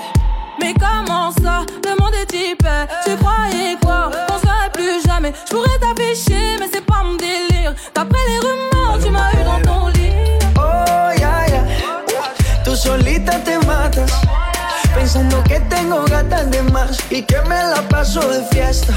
Mais 0.59 0.74
comment 0.74 1.32
ça, 1.43 1.66
le 1.84 2.01
monde 2.01 2.16
est 2.16 2.34
hyper 2.34 2.88
Tu 3.03 3.16
croyais 3.18 3.78
quoi, 3.80 4.09
qu'on 4.28 4.39
serait 4.39 4.72
plus 4.74 5.05
jamais 5.05 5.34
Je 5.45 5.55
pourrais 5.55 5.78
t'afficher, 5.80 6.57
mais 6.59 6.68
c'est 6.74 6.86
pas 6.86 7.03
mon 7.03 7.16
délire 7.16 7.76
D'après 7.93 8.18
les 8.30 8.39
rumeurs, 8.39 8.97
tu 9.03 9.11
m'as 9.11 9.32
eu 9.34 9.43
dans 9.43 9.61
ton 9.61 9.88
lit 9.89 10.13
Oh, 10.57 11.11
ya, 11.20 11.45
ya. 11.47 11.63
Tú 12.63 12.76
solita 12.76 13.38
te 13.43 13.63
matas, 13.68 14.11
pensando 14.95 15.43
que 15.43 15.59
tengo 15.70 16.05
gatas 16.05 16.49
de 16.49 16.61
más 16.72 16.97
y 17.11 17.22
que 17.22 17.39
me 17.41 17.55
la 17.55 17.84
paso 17.88 18.22
de 18.22 18.41
fiesta. 18.45 18.93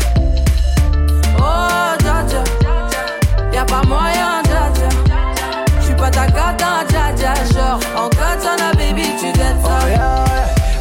Oh, 1.40 1.96
dja 2.00 2.44
Y'a 3.52 3.64
pas 3.64 3.82
moyen, 3.86 4.42
dja 4.44 4.88
J'suis 5.80 5.94
pas 5.94 6.10
ta 6.10 6.26
cata, 6.26 6.84
dja 6.88 7.12
dja. 7.16 7.34
Genre, 7.52 7.80
en 7.96 8.08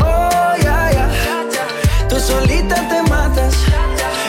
Oh, 0.00 0.54
ya, 0.62 0.90
ya. 0.92 1.06
Tú 2.08 2.18
solita 2.18 2.74
te 2.74 3.02
matas. 3.10 3.54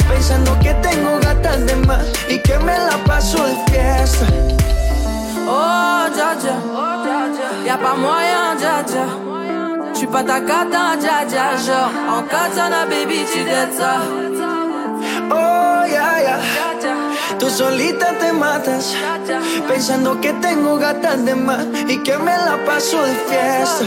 Pensando 0.08 0.58
que 0.60 0.74
tengo 0.76 1.20
gatas 1.20 1.66
de 1.66 1.76
más 1.88 2.06
y 2.30 2.40
que 2.40 2.58
me 2.60 2.78
la 2.78 2.98
paso 3.06 3.44
de 3.46 3.56
fiesta. 3.72 4.26
Oh, 5.48 6.06
dja 6.16 6.36
dja, 6.36 6.56
y'a 7.66 7.78
pas 7.78 7.98
moyen, 7.98 8.58
dja 8.60 8.84
dja. 8.84 9.06
J'suis 9.94 10.08
pas 10.08 10.24
ta 10.24 10.40
cata, 10.40 10.96
dja 11.02 11.26
dja. 11.26 11.58
Genre, 11.66 11.92
en 12.16 12.24
katana, 12.24 12.86
baby, 12.86 13.26
tu 13.32 13.40
jettes 13.40 13.76
ça. 13.78 14.02
Oh, 15.32 15.86
ya, 15.96 16.22
ya. 16.28 16.38
Tú 17.40 17.50
solita 17.50 18.18
te 18.20 18.32
matas. 18.32 18.94
Pensando 19.68 20.20
que 20.22 20.34
tengo 20.34 20.78
gatas 20.78 21.24
de 21.26 21.36
más 21.36 21.66
y 21.88 21.98
que 22.04 22.18
me 22.18 22.32
la 22.38 22.58
paso 22.66 23.02
de 23.04 23.14
fiesta. 23.28 23.86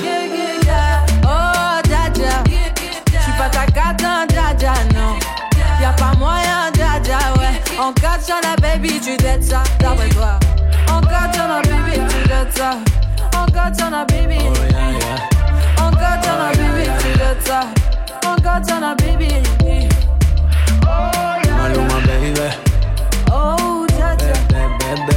Oh, 1.25 1.81
dja 1.89 2.11
dja. 2.11 2.43
J'suis 2.47 3.33
pas 3.39 3.51
ta 3.51 3.67
cata, 3.67 4.27
dja 4.29 4.55
dja, 4.55 4.75
non. 4.95 5.19
Y'a 5.81 5.93
pas 5.93 6.15
moyen, 6.19 6.71
dja 6.73 6.99
dja, 7.03 7.19
ouais. 7.39 7.61
En 7.79 7.93
katana, 7.93 8.57
baby, 8.61 9.01
tu 9.01 9.17
jettes 9.23 9.45
ça. 9.45 9.63
D'après 9.79 10.09
toi. 10.11 10.39
En 10.91 11.01
katana, 11.01 11.61
baby, 11.63 12.01
tu 12.09 12.29
jettes 12.29 12.57
ça. 12.57 12.71
En 13.37 13.47
katana, 13.47 14.05
baby. 14.05 14.39
En 15.79 15.91
katana, 15.91 16.51
baby, 16.53 16.91
tu 17.01 17.19
jettes 17.19 17.47
ça. 17.47 17.61
En 18.27 18.37
katana, 18.37 18.95
baby. 18.95 19.47
é 24.89 25.16